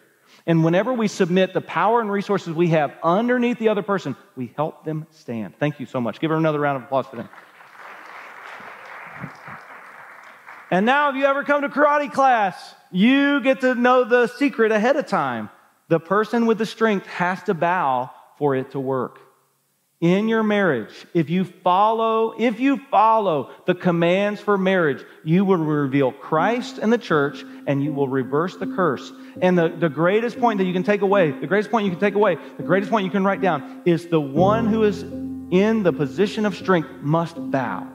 And 0.47 0.63
whenever 0.63 0.93
we 0.93 1.07
submit 1.07 1.53
the 1.53 1.61
power 1.61 2.01
and 2.01 2.11
resources 2.11 2.53
we 2.53 2.69
have 2.69 2.91
underneath 3.03 3.59
the 3.59 3.69
other 3.69 3.83
person, 3.83 4.15
we 4.35 4.51
help 4.55 4.83
them 4.83 5.05
stand. 5.11 5.53
Thank 5.59 5.79
you 5.79 5.85
so 5.85 6.01
much. 6.01 6.19
Give 6.19 6.31
her 6.31 6.37
another 6.37 6.59
round 6.59 6.77
of 6.77 6.83
applause 6.83 7.05
for 7.05 7.17
them. 7.17 7.29
And 10.71 10.85
now, 10.85 11.09
if 11.09 11.15
you 11.15 11.25
ever 11.25 11.43
come 11.43 11.61
to 11.61 11.69
karate 11.69 12.11
class, 12.11 12.73
you 12.91 13.39
get 13.41 13.61
to 13.61 13.75
know 13.75 14.03
the 14.03 14.25
secret 14.27 14.71
ahead 14.71 14.95
of 14.95 15.05
time. 15.05 15.51
The 15.87 15.99
person 15.99 16.45
with 16.45 16.57
the 16.57 16.65
strength 16.65 17.05
has 17.07 17.41
to 17.43 17.53
bow 17.53 18.11
for 18.37 18.55
it 18.55 18.71
to 18.71 18.79
work 18.79 19.19
in 20.01 20.27
your 20.27 20.43
marriage, 20.43 20.93
if 21.13 21.29
you 21.29 21.45
follow, 21.45 22.35
if 22.37 22.59
you 22.59 22.77
follow 22.91 23.49
the 23.65 23.73
commands 23.73 24.41
for 24.41 24.57
marriage, 24.57 25.03
you 25.23 25.45
will 25.45 25.57
reveal 25.57 26.11
Christ 26.11 26.79
and 26.79 26.91
the 26.91 26.97
church 26.97 27.43
and 27.65 27.83
you 27.83 27.93
will 27.93 28.07
reverse 28.07 28.57
the 28.57 28.67
curse. 28.67 29.11
And 29.41 29.57
the, 29.57 29.69
the 29.69 29.89
greatest 29.89 30.39
point 30.39 30.59
that 30.59 30.65
you 30.65 30.73
can 30.73 30.83
take 30.83 31.01
away, 31.01 31.31
the 31.31 31.47
greatest 31.47 31.71
point 31.71 31.85
you 31.85 31.91
can 31.91 31.99
take 31.99 32.15
away, 32.15 32.37
the 32.57 32.63
greatest 32.63 32.91
point 32.91 33.05
you 33.05 33.11
can 33.11 33.23
write 33.23 33.41
down 33.41 33.81
is 33.85 34.07
the 34.07 34.19
one 34.19 34.67
who 34.67 34.83
is 34.83 35.01
in 35.01 35.83
the 35.83 35.93
position 35.93 36.45
of 36.45 36.55
strength 36.55 36.89
must 37.01 37.35
bow. 37.49 37.87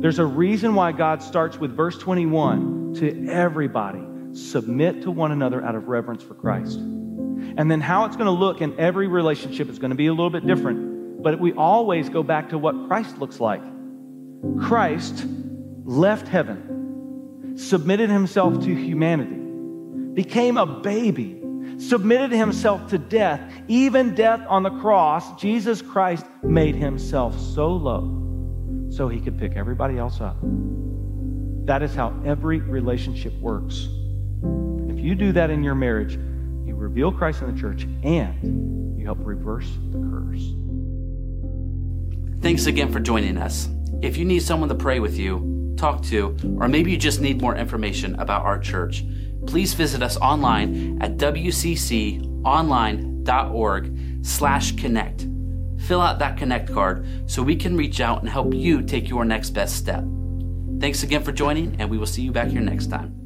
There's 0.00 0.18
a 0.18 0.26
reason 0.26 0.74
why 0.74 0.92
God 0.92 1.22
starts 1.22 1.58
with 1.58 1.76
verse 1.76 1.96
21 1.96 2.94
to 2.96 3.28
everybody 3.28 4.11
submit 4.32 5.02
to 5.02 5.10
one 5.10 5.32
another 5.32 5.62
out 5.62 5.74
of 5.74 5.88
reverence 5.88 6.22
for 6.22 6.34
Christ. 6.34 6.78
And 6.78 7.70
then 7.70 7.80
how 7.80 8.04
it's 8.06 8.16
going 8.16 8.26
to 8.26 8.30
look 8.30 8.60
in 8.60 8.78
every 8.78 9.06
relationship 9.06 9.68
is 9.68 9.78
going 9.78 9.90
to 9.90 9.96
be 9.96 10.06
a 10.06 10.12
little 10.12 10.30
bit 10.30 10.46
different. 10.46 11.22
But 11.22 11.38
we 11.38 11.52
always 11.52 12.08
go 12.08 12.22
back 12.22 12.50
to 12.50 12.58
what 12.58 12.88
Christ 12.88 13.18
looks 13.18 13.40
like. 13.40 13.62
Christ 14.60 15.26
left 15.84 16.26
heaven, 16.28 17.54
submitted 17.56 18.10
himself 18.10 18.64
to 18.64 18.74
humanity, 18.74 19.36
became 20.14 20.56
a 20.56 20.66
baby, 20.66 21.40
submitted 21.78 22.32
himself 22.32 22.88
to 22.88 22.98
death, 22.98 23.40
even 23.68 24.14
death 24.14 24.40
on 24.48 24.62
the 24.62 24.70
cross. 24.70 25.40
Jesus 25.40 25.82
Christ 25.82 26.26
made 26.42 26.74
himself 26.74 27.38
so 27.38 27.68
low 27.68 28.88
so 28.90 29.08
he 29.08 29.20
could 29.20 29.38
pick 29.38 29.56
everybody 29.56 29.98
else 29.98 30.20
up. 30.20 30.36
That 31.66 31.82
is 31.82 31.94
how 31.94 32.20
every 32.24 32.58
relationship 32.58 33.32
works. 33.34 33.88
If 34.88 34.98
you 35.00 35.14
do 35.14 35.32
that 35.32 35.50
in 35.50 35.62
your 35.62 35.74
marriage, 35.74 36.14
you 36.66 36.74
reveal 36.74 37.12
Christ 37.12 37.42
in 37.42 37.54
the 37.54 37.60
church, 37.60 37.84
and 38.02 38.98
you 38.98 39.04
help 39.04 39.18
reverse 39.20 39.68
the 39.90 39.98
curse. 39.98 40.52
Thanks 42.42 42.66
again 42.66 42.92
for 42.92 43.00
joining 43.00 43.36
us. 43.36 43.68
If 44.00 44.16
you 44.16 44.24
need 44.24 44.40
someone 44.40 44.68
to 44.68 44.74
pray 44.74 44.98
with 45.00 45.16
you, 45.16 45.74
talk 45.76 46.02
to, 46.04 46.36
or 46.58 46.68
maybe 46.68 46.90
you 46.90 46.96
just 46.96 47.20
need 47.20 47.40
more 47.40 47.54
information 47.56 48.14
about 48.16 48.42
our 48.42 48.58
church, 48.58 49.04
please 49.46 49.74
visit 49.74 50.02
us 50.02 50.16
online 50.16 51.00
at 51.02 51.16
wcconline.org 51.16 52.26
slash 54.24 54.72
connect. 54.76 55.26
Fill 55.86 56.00
out 56.00 56.18
that 56.20 56.36
connect 56.36 56.72
card 56.72 57.06
so 57.26 57.42
we 57.42 57.56
can 57.56 57.76
reach 57.76 58.00
out 58.00 58.20
and 58.20 58.28
help 58.28 58.54
you 58.54 58.82
take 58.82 59.08
your 59.08 59.24
next 59.24 59.50
best 59.50 59.76
step. 59.76 60.04
Thanks 60.78 61.02
again 61.02 61.22
for 61.22 61.32
joining, 61.32 61.80
and 61.80 61.90
we 61.90 61.98
will 61.98 62.06
see 62.06 62.22
you 62.22 62.32
back 62.32 62.48
here 62.48 62.60
next 62.60 62.86
time. 62.86 63.21